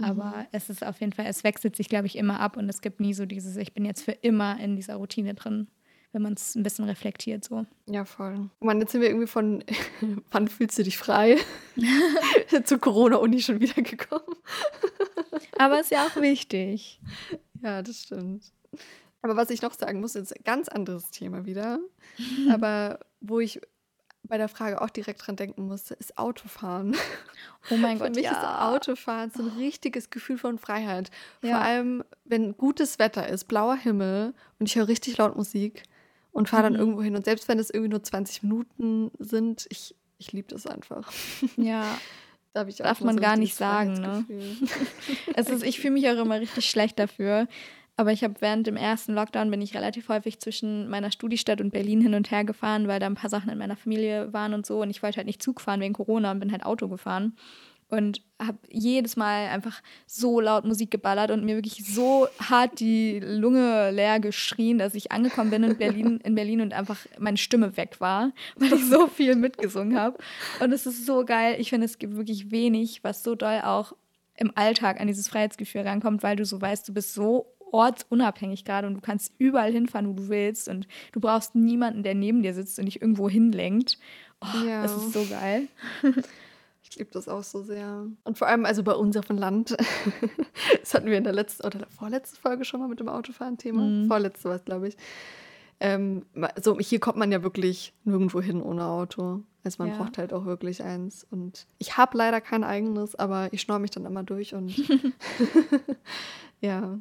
[0.00, 2.80] Aber es ist auf jeden Fall, es wechselt sich, glaube ich, immer ab und es
[2.80, 5.68] gibt nie so dieses, ich bin jetzt für immer in dieser Routine drin,
[6.12, 7.64] wenn man es ein bisschen reflektiert so.
[7.88, 8.50] Ja, voll.
[8.60, 9.64] Mann, jetzt sind wir irgendwie von,
[10.30, 11.38] wann fühlst du dich frei?
[12.64, 14.36] Zur Corona-Uni schon wieder gekommen.
[15.58, 17.00] Aber ist ja auch wichtig.
[17.62, 18.52] Ja, das stimmt.
[19.22, 21.78] Aber was ich noch sagen muss, ist ein ganz anderes Thema wieder.
[22.50, 23.60] Aber wo ich
[24.24, 26.94] bei der Frage auch direkt dran denken musste, ist Autofahren.
[27.70, 28.70] Oh mein Für Gott, mich ist ja.
[28.72, 31.10] Autofahren so ein richtiges Gefühl von Freiheit.
[31.40, 31.60] Vor Ja.
[31.60, 35.82] allem, wenn gutes Wetter ist, blauer Himmel und ich höre richtig laut Musik
[36.32, 36.78] und fahre dann mhm.
[36.78, 37.14] irgendwo hin.
[37.14, 41.10] Und selbst wenn es irgendwie nur 20 Minuten sind, ich, ich liebe das einfach.
[41.56, 41.98] Ja.
[42.54, 44.26] Darf, Darf man so gar nicht sagen, ne?
[45.36, 47.48] es ist, ich fühle mich auch immer richtig schlecht dafür.
[47.96, 51.72] Aber ich habe während dem ersten Lockdown bin ich relativ häufig zwischen meiner Studiestadt und
[51.72, 54.66] Berlin hin und her gefahren, weil da ein paar Sachen in meiner Familie waren und
[54.66, 54.82] so.
[54.82, 57.34] Und ich wollte halt nicht Zug fahren wegen Corona und bin halt Auto gefahren
[57.92, 63.20] und habe jedes Mal einfach so laut Musik geballert und mir wirklich so hart die
[63.20, 67.76] Lunge leer geschrien, dass ich angekommen bin in Berlin, in Berlin und einfach meine Stimme
[67.76, 70.16] weg war, weil ich so viel mitgesungen habe.
[70.60, 71.56] Und es ist so geil.
[71.58, 73.92] Ich finde, es gibt wirklich wenig, was so doll auch
[74.36, 78.86] im Alltag an dieses Freiheitsgefühl rankommt, weil du so weißt, du bist so ortsunabhängig gerade
[78.86, 82.54] und du kannst überall hinfahren, wo du willst und du brauchst niemanden, der neben dir
[82.54, 83.98] sitzt und dich irgendwo hinlenkt.
[84.40, 84.82] Oh, ja.
[84.82, 85.68] Das ist so geil.
[86.92, 88.06] Ich liebe das auch so sehr.
[88.24, 89.74] Und vor allem, also bei uns auf dem Land,
[90.80, 93.80] das hatten wir in der letzten oder der vorletzten Folge schon mal mit dem Autofahren-Thema.
[93.80, 94.08] Mhm.
[94.08, 94.98] Vorletzte war es, glaube ich.
[95.80, 96.26] Ähm,
[96.60, 99.40] so, hier kommt man ja wirklich nirgendwo hin ohne Auto.
[99.64, 99.96] Also man ja.
[99.96, 101.26] braucht halt auch wirklich eins.
[101.30, 104.76] Und ich habe leider kein eigenes, aber ich schnorre mich dann immer durch und
[106.60, 106.98] ja,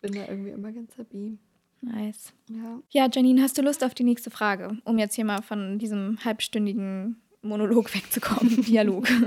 [0.00, 1.36] bin da irgendwie immer ganz happy.
[1.82, 2.32] Nice.
[2.48, 2.80] Ja.
[2.88, 6.24] ja, Janine, hast du Lust auf die nächste Frage, um jetzt hier mal von diesem
[6.24, 8.62] halbstündigen Monolog wegzukommen.
[8.62, 9.08] Dialog.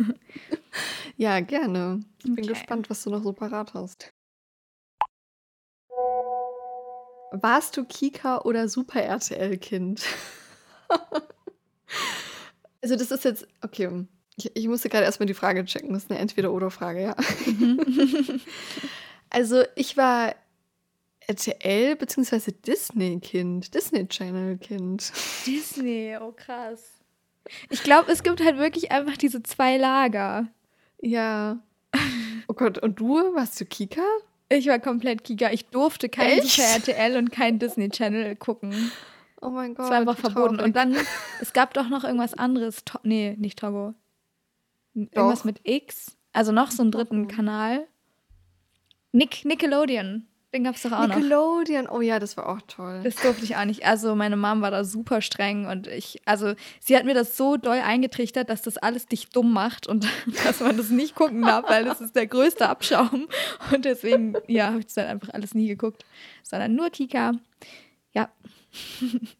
[1.15, 1.99] Ja, gerne.
[2.19, 2.33] Ich okay.
[2.33, 4.11] bin gespannt, was du noch so parat hast.
[7.31, 10.03] Warst du Kika oder Super RTL-Kind?
[12.81, 14.07] also, das ist jetzt, okay.
[14.37, 15.93] Ich, ich musste gerade erstmal die Frage checken.
[15.93, 17.15] Das ist eine Entweder-Oder-Frage, ja.
[19.29, 20.35] also, ich war
[21.27, 22.51] RTL bzw.
[22.51, 25.11] Disney-Kind, Disney-Channel-Kind.
[25.45, 27.02] Disney, oh krass.
[27.69, 30.47] Ich glaube, es gibt halt wirklich einfach diese zwei Lager.
[31.01, 31.59] Ja.
[32.47, 33.15] Oh Gott, und du?
[33.35, 34.01] Warst du Kika?
[34.49, 35.51] Ich war komplett Kika.
[35.51, 38.91] Ich durfte kein Kika RTL und kein Disney Channel gucken.
[39.41, 39.85] Oh mein Gott.
[39.85, 40.59] Das war einfach verboten.
[40.59, 40.95] Und dann,
[41.41, 42.85] es gab doch noch irgendwas anderes.
[42.85, 43.93] To nee, nicht Togo.
[44.95, 45.45] Irgendwas doch.
[45.45, 46.15] mit X.
[46.31, 47.87] Also noch so einen dritten Kanal.
[49.11, 50.27] Nick, Nickelodeon.
[50.53, 51.85] Den gab es doch auch Nickelodeon.
[51.85, 51.93] noch.
[51.93, 53.01] oh ja, das war auch toll.
[53.03, 53.85] Das durfte ich auch nicht.
[53.85, 57.57] Also meine Mom war da super streng und ich, also sie hat mir das so
[57.57, 60.07] doll eingetrichtert, dass das alles dich dumm macht und
[60.45, 63.27] dass man das nicht gucken darf, weil das ist der größte Abschaum.
[63.73, 66.05] Und deswegen, ja, habe ich das dann einfach alles nie geguckt,
[66.43, 67.31] sondern nur Kika.
[68.13, 68.29] Ja,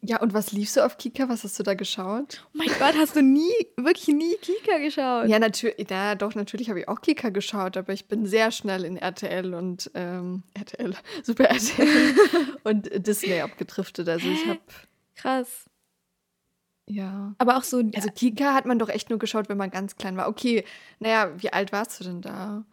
[0.00, 1.28] ja, und was liefst du auf Kika?
[1.28, 2.46] Was hast du da geschaut?
[2.46, 5.28] Oh mein Gott, hast du nie, wirklich nie Kika geschaut?
[5.28, 8.84] Ja, natürlich, ja, doch, natürlich habe ich auch Kika geschaut, aber ich bin sehr schnell
[8.84, 12.14] in RTL und ähm, RTL, Super RTL
[12.64, 14.08] und Disney abgedriftet.
[14.08, 14.60] Also ich habe.
[15.16, 15.64] Krass.
[16.86, 17.34] Ja.
[17.38, 17.82] Aber auch so.
[17.94, 20.28] Also Kika hat man doch echt nur geschaut, wenn man ganz klein war.
[20.28, 20.64] Okay,
[20.98, 22.64] naja, wie alt warst du denn da?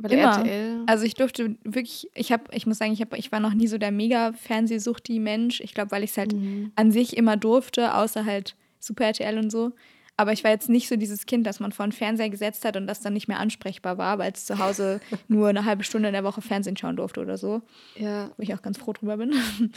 [0.00, 0.38] Bei Immer.
[0.38, 0.82] RTL.
[0.86, 3.66] Also ich durfte wirklich, ich habe, ich muss sagen, ich, hab, ich war noch nie
[3.66, 5.60] so der mega Fernsehsuchti Mensch.
[5.60, 6.72] Ich glaube, weil ich es halt mhm.
[6.76, 9.72] an sich immer durfte, außer halt Super RTL und so.
[10.16, 12.76] Aber ich war jetzt nicht so dieses Kind, das man vor den Fernseher gesetzt hat
[12.76, 16.08] und das dann nicht mehr ansprechbar war, weil es zu Hause nur eine halbe Stunde
[16.08, 17.62] in der Woche Fernsehen schauen durfte oder so.
[17.96, 18.30] Ja.
[18.36, 19.34] Wo ich auch ganz froh drüber bin.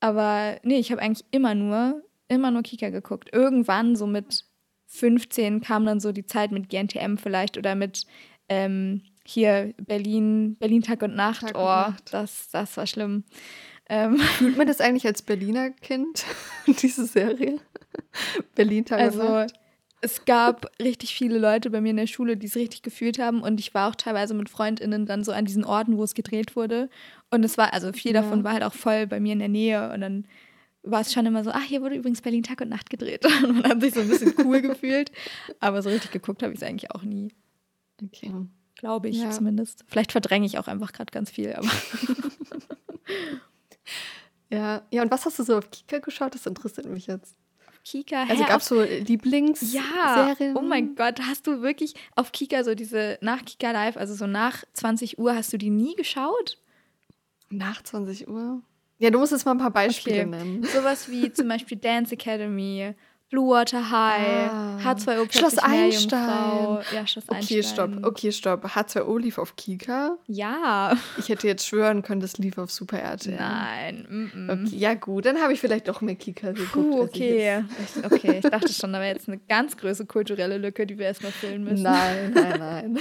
[0.00, 3.30] Aber nee, ich habe eigentlich immer nur, immer nur Kika geguckt.
[3.32, 4.44] Irgendwann, so mit
[4.86, 8.06] 15, kam dann so die Zeit mit GNTM vielleicht oder mit
[8.48, 11.42] ähm, hier Berlin, Berlin Tag und Nacht.
[11.42, 12.12] Tag oh, und Nacht.
[12.12, 13.24] Das, das war schlimm.
[13.88, 14.18] Ähm.
[14.38, 16.24] Fühlt man das eigentlich als Berliner Kind,
[16.66, 17.60] diese Serie?
[18.54, 19.54] Berlin Tag also, und Nacht?
[20.02, 23.42] Es gab richtig viele Leute bei mir in der Schule, die es richtig gefühlt haben.
[23.42, 26.54] Und ich war auch teilweise mit FreundInnen dann so an diesen Orten, wo es gedreht
[26.54, 26.90] wurde.
[27.30, 28.20] Und es war, also viel ja.
[28.20, 29.90] davon war halt auch voll bei mir in der Nähe.
[29.92, 30.26] Und dann
[30.82, 33.24] war es schon immer so, ach, hier wurde übrigens Berlin Tag und Nacht gedreht.
[33.42, 35.10] Und man hat sich so ein bisschen cool gefühlt.
[35.60, 37.32] Aber so richtig geguckt habe ich es eigentlich auch nie.
[38.02, 38.32] Okay.
[38.76, 39.30] Glaube ich ja.
[39.30, 39.84] zumindest.
[39.88, 41.68] Vielleicht verdränge ich auch einfach gerade ganz viel, aber.
[44.50, 46.34] ja, ja, und was hast du so auf Kika geschaut?
[46.34, 47.36] Das interessiert mich jetzt.
[47.84, 49.84] Kika, Also gab es so Lieblingsserien?
[49.84, 54.12] Ja, oh mein Gott, hast du wirklich auf Kika so diese nach Kika Live, also
[54.14, 56.58] so nach 20 Uhr, hast du die nie geschaut?
[57.48, 58.60] Nach 20 Uhr?
[58.98, 60.26] Ja, du musst jetzt mal ein paar Beispiele okay.
[60.26, 60.64] nennen.
[60.64, 62.94] Sowas wie zum Beispiel Dance Academy
[63.28, 64.78] Blue Water High, ah.
[64.84, 66.78] H2O Schloss Einstein.
[66.94, 67.62] Ja, Schloss okay, Einstein.
[67.64, 68.06] stopp.
[68.06, 68.64] Okay, stopp.
[68.64, 70.16] H2O lief auf Kika?
[70.28, 70.96] Ja.
[71.18, 73.36] Ich hätte jetzt schwören können, das lief auf Super RTL.
[73.36, 74.06] Nein.
[74.08, 74.52] Mm -mm.
[74.52, 76.72] Okay, ja gut, dann habe ich vielleicht doch mehr Kika geguckt.
[76.72, 77.64] Puh, okay.
[77.84, 81.06] Ich okay, ich dachte schon, da wäre jetzt eine ganz große kulturelle Lücke, die wir
[81.06, 81.82] erstmal füllen müssen.
[81.82, 82.98] Nein, nein, nein.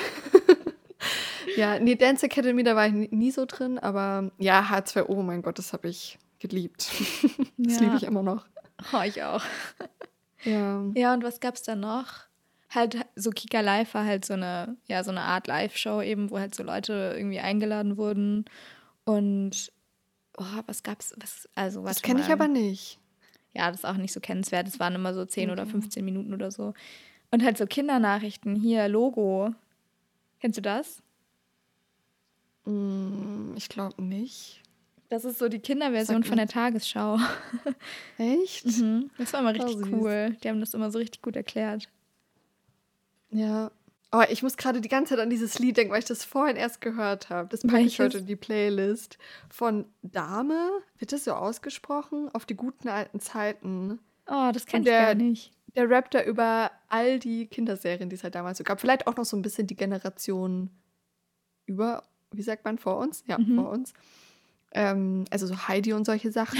[1.56, 5.60] ja, nee, Dance Academy, da war ich nie so drin, aber ja, H2O, mein Gott,
[5.60, 6.90] das habe ich geliebt.
[7.58, 7.82] das ja.
[7.82, 8.46] liebe ich immer noch.
[8.92, 9.44] Oh, ich auch.
[10.46, 10.84] Ja.
[10.93, 12.26] Ja, und was gab's da noch?
[12.70, 16.39] Halt, so Kika Live war halt so eine, ja, so eine Art Live-Show eben, wo
[16.39, 18.46] halt so Leute irgendwie eingeladen wurden.
[19.06, 19.72] Und
[20.38, 21.14] oh, was gab's?
[21.18, 23.00] Was, also, das kenne ich aber nicht.
[23.54, 24.68] Ja, das ist auch nicht so kennenswert.
[24.68, 25.54] Das waren immer so 10 okay.
[25.54, 26.74] oder 15 Minuten oder so.
[27.32, 28.56] Und halt so Kindernachrichten.
[28.56, 29.54] Hier, Logo.
[30.41, 31.02] Kennst du das?
[32.66, 34.62] Mm, ich glaube nicht.
[35.10, 37.20] Das ist so die Kinderversion von der Tagesschau.
[38.18, 38.66] Echt?
[38.66, 39.12] Mhm.
[39.18, 40.36] Das war immer richtig oh, cool.
[40.43, 41.88] Die haben das immer so richtig gut erklärt.
[43.30, 43.72] Ja.
[44.12, 46.56] Aber ich muss gerade die ganze Zeit an dieses Lied denken, weil ich das vorhin
[46.56, 47.49] erst gehört habe.
[47.49, 49.18] Das packe ich heute in die Playlist.
[49.49, 52.30] Von Dame, wird das so ausgesprochen?
[52.34, 53.99] Auf die guten alten Zeiten.
[54.28, 55.51] Oh, das kenne ich gar nicht.
[55.76, 58.80] Der rappt da über all die Kinderserien, die es halt damals so gab.
[58.80, 60.70] Vielleicht auch noch so ein bisschen die Generation
[61.66, 63.24] über, wie sagt man, vor uns?
[63.28, 63.56] Ja, mhm.
[63.56, 63.93] vor uns.
[64.76, 66.60] Ähm, also so Heidi und solche Sachen.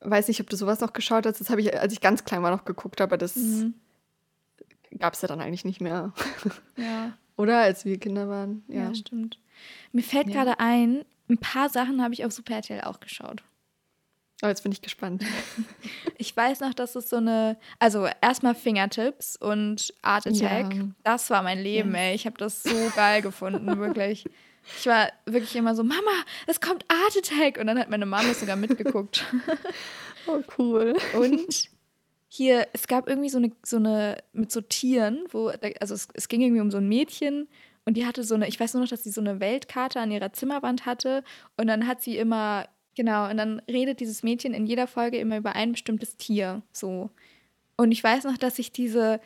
[0.00, 1.40] Weiß nicht, ob du sowas noch geschaut hast.
[1.40, 3.74] Das habe ich, als ich ganz klein war, noch geguckt, aber das mhm.
[4.98, 6.12] gab es ja dann eigentlich nicht mehr.
[6.76, 7.16] Ja.
[7.36, 8.64] Oder als wir Kinder waren.
[8.66, 9.38] Ja, ja stimmt.
[9.92, 10.42] Mir fällt ja.
[10.42, 13.44] gerade ein, ein paar Sachen habe ich auf Super RTL auch geschaut.
[14.44, 15.24] Oh, jetzt bin ich gespannt.
[16.18, 20.72] Ich weiß noch, dass es so eine, also erstmal Fingertips und Art Attack.
[20.72, 20.84] Ja.
[21.02, 22.14] Das war mein Leben, ey.
[22.14, 24.24] Ich habe das so geil gefunden, wirklich.
[24.78, 26.10] Ich war wirklich immer so, Mama,
[26.46, 27.58] es kommt Art Attack.
[27.58, 29.24] Und dann hat meine Mama sogar mitgeguckt.
[30.26, 30.94] oh, cool.
[31.14, 31.70] Und
[32.28, 35.48] hier, es gab irgendwie so eine, so eine mit so Tieren, wo,
[35.80, 37.46] also es, es ging irgendwie um so ein Mädchen
[37.84, 40.10] und die hatte so eine, ich weiß nur noch, dass sie so eine Weltkarte an
[40.10, 41.24] ihrer Zimmerwand hatte
[41.58, 45.36] und dann hat sie immer, genau, und dann redet dieses Mädchen in jeder Folge immer
[45.36, 47.10] über ein bestimmtes Tier, so.
[47.76, 49.20] Und ich weiß noch, dass ich diese,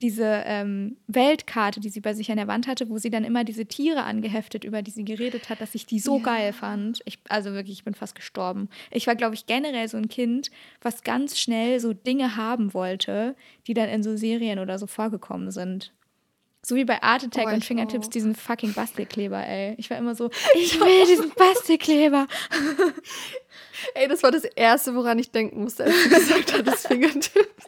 [0.00, 3.44] diese ähm, Weltkarte, die sie bei sich an der Wand hatte, wo sie dann immer
[3.44, 6.24] diese Tiere angeheftet, über die sie geredet hat, dass ich die so ja.
[6.24, 7.00] geil fand.
[7.04, 8.68] Ich, also wirklich, ich bin fast gestorben.
[8.90, 13.36] Ich war, glaube ich, generell so ein Kind, was ganz schnell so Dinge haben wollte,
[13.66, 15.92] die dann in so Serien oder so vorgekommen sind.
[16.64, 18.10] So wie bei Art Attack oh, und Fingertips, auch.
[18.10, 19.74] diesen fucking Bastelkleber, ey.
[19.78, 22.28] Ich war immer so, ich will diesen Bastelkleber.
[23.94, 27.66] ey, das war das Erste, woran ich denken musste, als du gesagt hattest, Fingertips.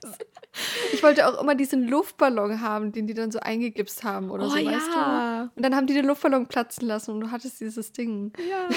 [0.92, 4.50] Ich wollte auch immer diesen Luftballon haben, den die dann so eingegipst haben oder oh,
[4.50, 4.70] so, ja.
[4.70, 5.50] weißt du?
[5.57, 8.32] Und dann haben die den Luftballon platzen lassen und du hattest dieses Ding.
[8.48, 8.68] Ja.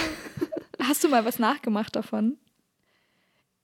[0.87, 2.37] Hast du mal was nachgemacht davon?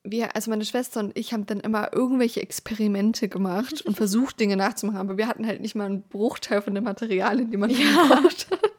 [0.03, 4.57] wir, also meine Schwester und ich haben dann immer irgendwelche Experimente gemacht und versucht, Dinge
[4.57, 4.99] nachzumachen.
[4.99, 7.77] Aber wir hatten halt nicht mal einen Bruchteil von den Materialien, die man ja.
[7.77, 8.72] gebraucht hat.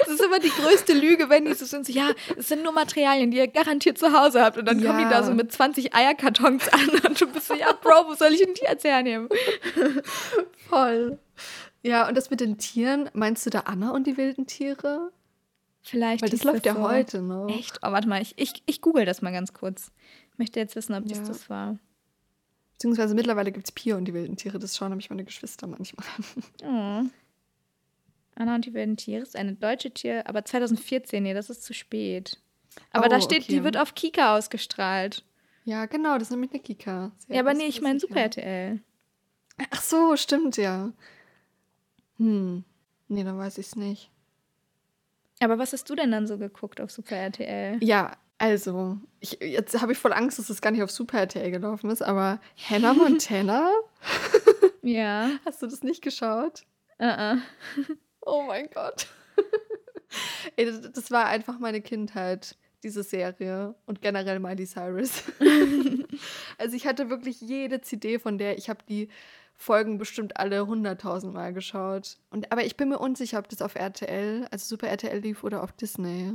[0.00, 2.72] Das ist immer die größte Lüge, wenn die so sind, so, ja, es sind nur
[2.72, 4.56] Materialien, die ihr garantiert zu Hause habt.
[4.56, 4.90] Und dann ja.
[4.90, 8.14] kommen die da so mit 20 Eierkartons an und du bist so, ja, Bro, wo
[8.14, 9.28] soll ich denn die jetzt hernehmen?
[10.68, 11.18] Voll.
[11.82, 15.12] Ja, und das mit den Tieren, meinst du da Anna und die wilden Tiere?
[15.82, 16.22] Vielleicht.
[16.22, 16.82] Weil das läuft ja so.
[16.82, 17.48] heute noch.
[17.48, 17.78] Echt?
[17.82, 19.92] Oh, warte mal, ich, ich, ich google das mal ganz kurz.
[20.32, 21.24] Ich möchte jetzt wissen, ob das ja.
[21.24, 21.78] das war.
[22.72, 24.58] Beziehungsweise mittlerweile gibt es Pia und die wilden Tiere.
[24.58, 26.06] Das schauen nämlich meine Geschwister manchmal.
[26.62, 27.04] Oh.
[28.36, 31.74] Anna und die wilden Tiere ist eine deutsche Tier, aber 2014, nee, das ist zu
[31.74, 32.38] spät.
[32.92, 33.52] Aber oh, da steht, okay.
[33.52, 35.24] die wird auf Kika ausgestrahlt.
[35.64, 37.12] Ja, genau, das ist nämlich eine Kika.
[37.26, 38.80] Sehr ja, aber nee, ich meine Super RTL.
[39.70, 40.92] Ach so, stimmt ja.
[42.18, 42.64] Hm.
[43.08, 44.10] Nee, dann weiß ich es nicht.
[45.40, 47.82] Aber was hast du denn dann so geguckt auf Super RTL?
[47.82, 51.50] Ja, also, ich, jetzt habe ich voll Angst, dass das gar nicht auf Super RTL
[51.50, 53.70] gelaufen ist, aber Hannah Montana?
[54.82, 55.30] ja.
[55.46, 56.64] Hast du das nicht geschaut?
[57.00, 57.38] Uh -uh.
[58.26, 59.06] oh mein Gott.
[60.56, 65.24] Ey, das, war einfach meine Kindheit, diese Serie und generell Miley Cyrus.
[66.58, 69.08] also ich hatte wirklich jede CD von der, ich habe die
[69.54, 72.18] Folgen bestimmt alle 100.000 Mal geschaut.
[72.30, 75.62] Und, aber ich bin mir unsicher, ob das auf RTL, also Super RTL lief oder
[75.62, 76.34] auf Disney.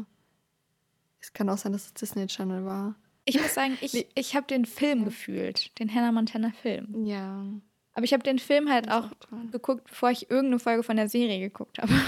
[1.20, 2.96] Es kann auch sein, dass es Disney Channel war.
[3.26, 7.06] Ich muss sagen, ich, ich habe den Film gefühlt, den Hannah Montana Film.
[7.06, 7.46] Ja.
[7.94, 11.10] Aber ich habe den Film halt auch, auch geguckt, bevor ich irgendeine Folge von der
[11.10, 11.94] Serie geguckt habe.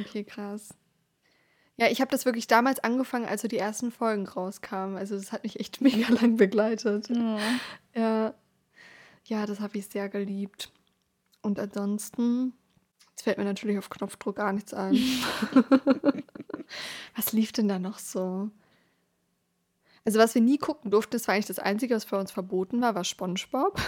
[0.00, 0.74] Okay, krass.
[1.76, 4.96] Ja, ich habe das wirklich damals angefangen, als so die ersten Folgen rauskamen.
[4.96, 7.08] Also das hat mich echt mega lang begleitet.
[7.10, 7.38] Oh.
[7.94, 8.34] Ja.
[9.24, 10.72] Ja, das habe ich sehr geliebt.
[11.42, 12.54] Und ansonsten,
[13.10, 14.94] jetzt fällt mir natürlich auf Knopfdruck gar nichts ein.
[17.14, 18.50] was lief denn da noch so?
[20.04, 22.80] Also, was wir nie gucken durften, das war eigentlich das Einzige, was für uns verboten
[22.80, 23.80] war, war Spongebob.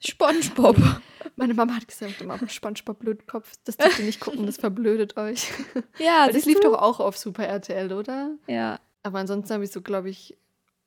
[0.00, 0.76] Spongebob.
[1.36, 5.50] Meine Mama hat gesagt, immer Spongebob Blödkopf, das dürft ihr nicht gucken, das verblödet euch.
[5.98, 6.70] Ja, das lief du?
[6.70, 8.36] doch auch auf Super RTL, oder?
[8.46, 8.80] Ja.
[9.02, 10.36] Aber ansonsten habe ich so, glaube ich,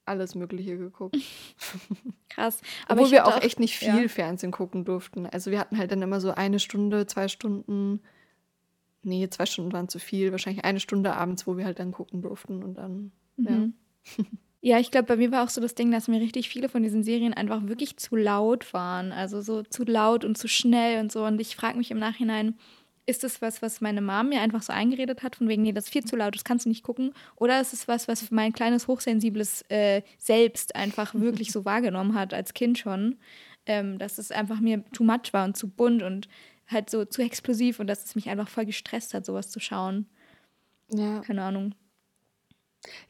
[0.06, 1.18] alles Mögliche geguckt.
[2.30, 2.62] Krass.
[2.88, 4.08] Aber Obwohl wir auch echt nicht viel ja.
[4.08, 5.26] Fernsehen gucken durften.
[5.26, 8.02] Also wir hatten halt dann immer so eine Stunde, zwei Stunden.
[9.04, 10.32] Nee, zwei Stunden waren zu viel.
[10.32, 13.74] Wahrscheinlich eine Stunde abends, wo wir halt dann gucken durften und dann, mhm.
[14.18, 14.26] ja.
[14.64, 16.84] Ja, ich glaube, bei mir war auch so das Ding, dass mir richtig viele von
[16.84, 19.12] diesen Serien einfach wirklich zu laut waren.
[19.12, 21.26] Also so zu laut und zu schnell und so.
[21.26, 22.56] Und ich frage mich im Nachhinein,
[23.08, 25.86] ist es was, was meine Mom mir einfach so eingeredet hat, von wegen, nee, das
[25.86, 27.14] ist viel zu laut, das kannst du nicht gucken?
[27.36, 32.34] Oder ist es was, was mein kleines, hochsensibles äh, Selbst einfach wirklich so wahrgenommen hat,
[32.34, 33.18] als Kind schon?
[33.66, 36.28] Ähm, dass es einfach mir too much war und zu bunt und
[36.68, 40.08] halt so zu explosiv und dass es mich einfach voll gestresst hat, sowas zu schauen.
[40.90, 41.20] Ja.
[41.22, 41.74] Keine Ahnung.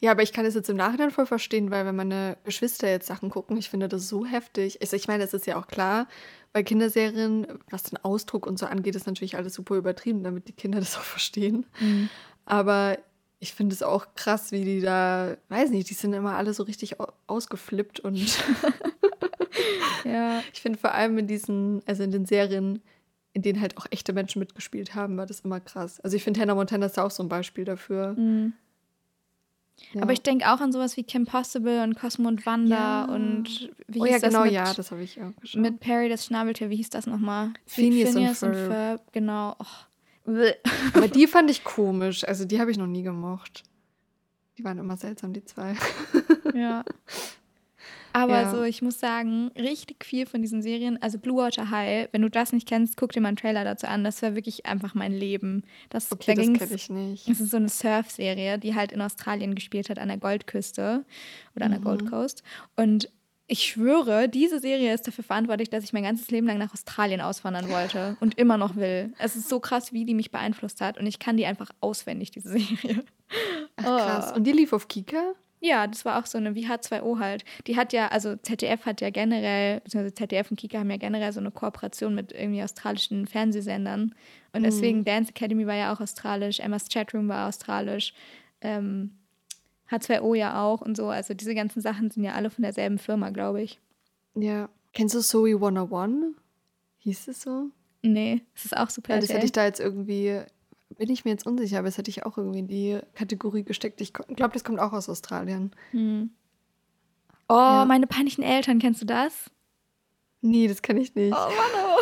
[0.00, 3.06] Ja, aber ich kann es jetzt im Nachhinein voll verstehen, weil wenn meine Geschwister jetzt
[3.06, 4.80] Sachen gucken, ich finde das so heftig.
[4.82, 6.08] Also ich meine, es ist ja auch klar,
[6.52, 10.52] bei Kinderserien, was den Ausdruck und so angeht, ist natürlich alles super übertrieben, damit die
[10.52, 11.64] Kinder das auch verstehen.
[11.80, 12.10] Mhm.
[12.44, 12.98] Aber
[13.38, 16.62] ich finde es auch krass, wie die da, weiß nicht, die sind immer alle so
[16.64, 18.18] richtig au- ausgeflippt und
[20.04, 20.42] Ja.
[20.52, 22.82] ich finde vor allem in diesen, also in den Serien,
[23.32, 26.00] in denen halt auch echte Menschen mitgespielt haben, war das immer krass.
[26.00, 28.14] Also ich finde Hannah Montana ist da auch so ein Beispiel dafür.
[28.14, 28.52] Mhm.
[29.92, 30.02] Ja.
[30.02, 33.04] Aber ich denke auch an sowas wie Kim Possible und Cosmo und Wanda Ja.
[33.04, 35.60] und wie oh hieß ja, das genau, mit, ja, das habe ich auch geschaut.
[35.60, 37.52] mit Perry das Schnabeltier, wie hieß das nochmal?
[37.66, 39.12] Phineas und Ferb.
[39.12, 39.56] Genau.
[39.58, 39.86] Och.
[40.24, 40.54] Bäh.
[40.94, 42.26] Aber die fand ich komisch.
[42.26, 43.64] Also die habe ich noch nie gemocht.
[44.58, 45.74] Die waren immer seltsam, die zwei.
[46.54, 46.84] Ja.
[48.12, 48.50] Aber Ja.
[48.50, 52.28] so, ich muss sagen, richtig viel von diesen Serien, also Blue Water High, wenn du
[52.30, 54.04] das nicht kennst, guck dir mal einen Trailer dazu an.
[54.04, 55.62] Das war wirklich einfach mein Leben.
[55.90, 57.28] Das, Okay, da das kenne ich nicht.
[57.28, 61.04] Es ist so eine Surf-Serie, die halt in Australien gespielt hat, an der Goldküste
[61.56, 61.84] oder an der Mhm.
[61.84, 62.42] Gold Coast.
[62.76, 63.08] Und
[63.48, 67.20] ich schwöre, diese Serie ist dafür verantwortlich, dass ich mein ganzes Leben lang nach Australien
[67.20, 69.12] auswandern wollte und immer noch will.
[69.18, 72.30] Es ist so krass, wie die mich beeinflusst hat und ich kann die einfach auswendig,
[72.30, 73.04] diese Serie.
[73.76, 74.30] Ach, krass.
[74.32, 74.36] Oh.
[74.36, 75.32] Und die lief auf Kika?
[75.64, 77.44] Ja, das war auch so eine wie H2O halt.
[77.68, 81.32] Die hat ja, also ZDF hat ja generell, beziehungsweise ZDF und Kika haben ja generell
[81.32, 84.12] so eine Kooperation mit irgendwie australischen Fernsehsendern.
[84.52, 88.12] Und deswegen Dance Academy war ja auch australisch, Emma's Chatroom war australisch,
[88.60, 89.12] ähm,
[89.88, 91.08] H2O ja auch und so.
[91.08, 93.78] Also diese ganzen Sachen sind ja alle von derselben Firma, glaube ich.
[94.34, 94.68] Ja.
[94.92, 96.34] Kennst du Zoe 101?
[96.98, 97.70] Hieß es so?
[98.02, 99.14] Nee, das ist auch super.
[99.14, 100.40] Ja, das hätte ich da jetzt irgendwie,
[100.96, 104.00] bin ich mir jetzt unsicher, aber das hätte ich auch irgendwie in die Kategorie gesteckt.
[104.00, 105.72] Ich glaube, das kommt auch aus Australien.
[105.90, 106.30] Hm.
[107.48, 107.84] Oh, Ja.
[107.84, 109.50] meine peinlichen Eltern, kennst du das?
[110.40, 111.32] Nee, das kenne ich nicht.
[111.32, 111.98] Oh Mann, oh.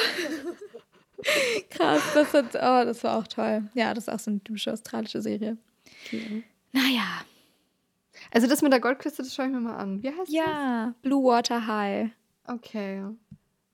[1.70, 3.68] Krass, das, hat, oh, das war auch toll.
[3.74, 5.58] Ja, das ist auch so eine typische australische Serie.
[6.06, 6.44] Okay.
[6.72, 7.22] Naja,
[8.32, 10.02] Also das mit der Goldküste, das schaue ich mir mal an.
[10.02, 12.10] Wie heißt ja, Blue Water High.
[12.44, 12.54] das?
[12.56, 13.02] Okay.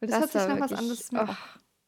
[0.01, 1.35] Weil das, hört sich nach was anderes, das oh.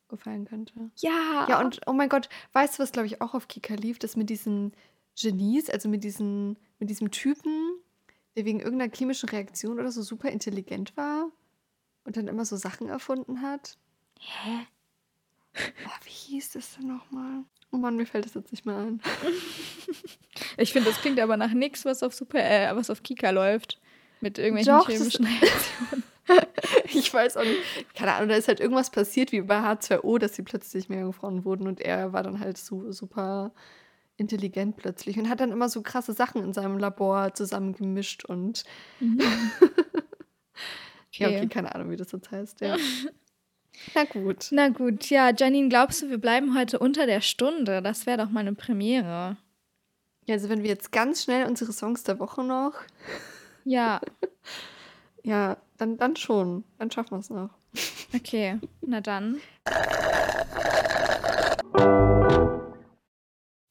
[0.08, 0.90] Gefallen könnte.
[0.96, 3.98] Ja, Ja, und oh mein Gott, weißt du, was glaube ich auch auf Kika lief?
[3.98, 4.72] Das mit diesen
[5.20, 7.78] Genies, also mit, diesen, mit diesem Typen,
[8.36, 11.30] der wegen irgendeiner chemischen Reaktion oder so super intelligent war
[12.04, 13.76] und dann immer so Sachen erfunden hat.
[14.20, 14.66] Hä?
[15.86, 17.44] Oh, wie hieß das denn nochmal?
[17.70, 19.02] Oh Mann, mir fällt das jetzt nicht mehr ein.
[20.56, 23.80] Ich finde, das klingt aber nach nichts, was auf Super, äh, was auf Kika läuft.
[24.20, 26.02] Mit irgendwelchen Doch, chemischen Reaktionen.
[26.92, 27.94] Ich weiß auch nicht.
[27.94, 31.66] Keine Ahnung, da ist halt irgendwas passiert wie bei H2O, dass sie plötzlich Meerjungfrauen wurden
[31.66, 33.52] und er war dann halt so super
[34.16, 38.64] intelligent plötzlich und hat dann immer so krasse Sachen in seinem Labor zusammengemischt und
[41.12, 41.48] ja, okay, Okay.
[41.48, 42.60] keine Ahnung, wie das jetzt heißt.
[42.60, 42.76] Ja.
[43.94, 44.48] Na gut.
[44.50, 47.80] Na gut, ja, Janine, glaubst du, wir bleiben heute unter der Stunde?
[47.80, 49.36] Das wäre doch mal eine Premiere.
[50.26, 52.74] Ja, also wenn wir jetzt ganz schnell unsere Songs der Woche noch,
[53.64, 54.00] Ja,
[55.22, 56.64] ja, dann, dann schon.
[56.78, 57.50] Dann schaffen wir es noch.
[58.14, 58.58] okay.
[58.80, 59.40] Na dann.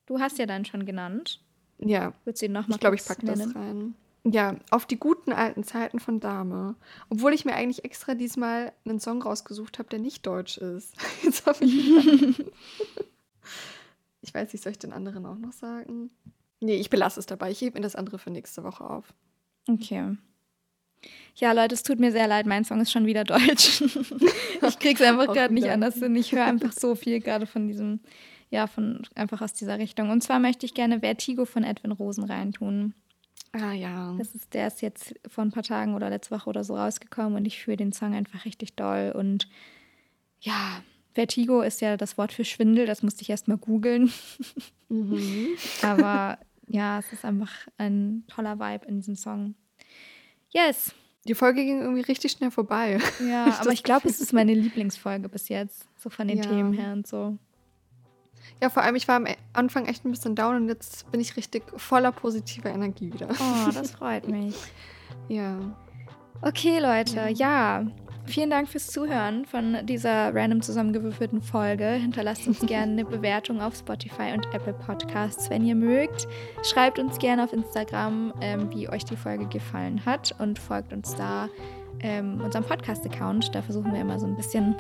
[0.06, 1.42] Du hast ja dann schon genannt.
[1.80, 3.96] Ja, Würdest du ihn nochmal ich glaube, ich packe das rein.
[4.24, 6.76] Ja, auf die guten alten Zeiten von Dame.
[7.10, 10.96] Obwohl ich mir eigentlich extra diesmal einen Song rausgesucht habe, der nicht deutsch ist.
[11.24, 12.46] Jetzt hoffe ich.
[14.22, 16.10] ich weiß nicht, soll ich den anderen auch noch sagen?
[16.60, 17.52] Nee, ich belasse es dabei.
[17.52, 19.14] Ich hebe mir das andere für nächste Woche auf.
[19.70, 20.18] Okay.
[21.36, 23.82] Ja, Leute, es tut mir sehr leid, mein Song ist schon wieder deutsch.
[24.68, 26.16] ich krieg's einfach gerade nicht anders hin.
[26.16, 28.00] Ich höre einfach so viel gerade von diesem,
[28.50, 30.10] ja, von einfach aus dieser Richtung.
[30.10, 32.96] Und zwar möchte ich gerne Vertigo von Edwin Rosen reintun.
[33.52, 34.16] Ah ja.
[34.18, 37.36] Das ist, der ist jetzt vor ein paar Tagen oder letzte Woche oder so rausgekommen
[37.36, 39.14] und ich fühle den Song einfach richtig doll.
[39.16, 39.48] Und
[40.40, 40.82] ja,
[41.14, 44.12] Vertigo ist ja das Wort für Schwindel, das musste ich erst mal googeln.
[44.90, 45.50] Mhm.
[45.82, 46.38] Aber
[46.68, 49.56] ja, es ist einfach ein toller Vibe in diesem Song.
[50.52, 50.94] Yes.
[51.28, 53.00] Die Folge ging irgendwie richtig schnell vorbei.
[53.28, 55.86] Ja, aber ich glaube, es ist meine Lieblingsfolge bis jetzt.
[55.98, 56.44] So von den Ja.
[56.46, 57.38] Themen her und so.
[58.62, 61.36] Ja, vor allem, ich war am Anfang echt ein bisschen down und jetzt bin ich
[61.36, 63.28] richtig voller positiver Energie wieder.
[63.30, 64.56] Oh, das freut mich.
[65.28, 65.58] Ja.
[66.42, 67.86] Okay, Leute, ja.
[68.28, 71.86] Vielen Dank fürs Zuhören von dieser random zusammengewürfelten Folge.
[71.86, 76.28] Hinterlasst uns gerne eine Bewertung auf Spotify und Apple Podcasts, wenn ihr mögt.
[76.64, 81.16] Schreibt uns gerne auf Instagram, ähm, wie euch die Folge gefallen hat und folgt uns
[81.16, 81.48] da
[82.02, 83.56] ähm, unserem Podcast-Account.
[83.56, 84.76] Da versuchen wir immer so ein bisschen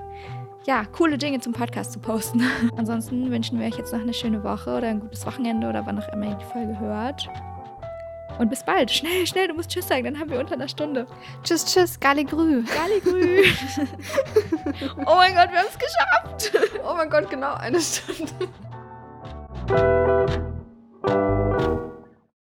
[0.66, 2.44] ja, coole Dinge zum Podcast zu posten.
[2.76, 5.98] Ansonsten wünschen wir euch jetzt noch eine schöne Woche oder ein gutes Wochenende oder wann
[5.98, 7.30] auch immer ihr die Folge hört.
[8.38, 8.92] Und bis bald.
[8.92, 11.08] Schnell, schnell, du musst Tschüss sagen, dann haben wir unter einer Stunde.
[11.44, 12.64] Tschüss, tschüss, Galigrü.
[12.64, 13.44] Galigrü.
[15.06, 16.52] oh mein Gott, wir haben es geschafft.
[16.88, 18.32] Oh mein Gott, genau eine Stunde.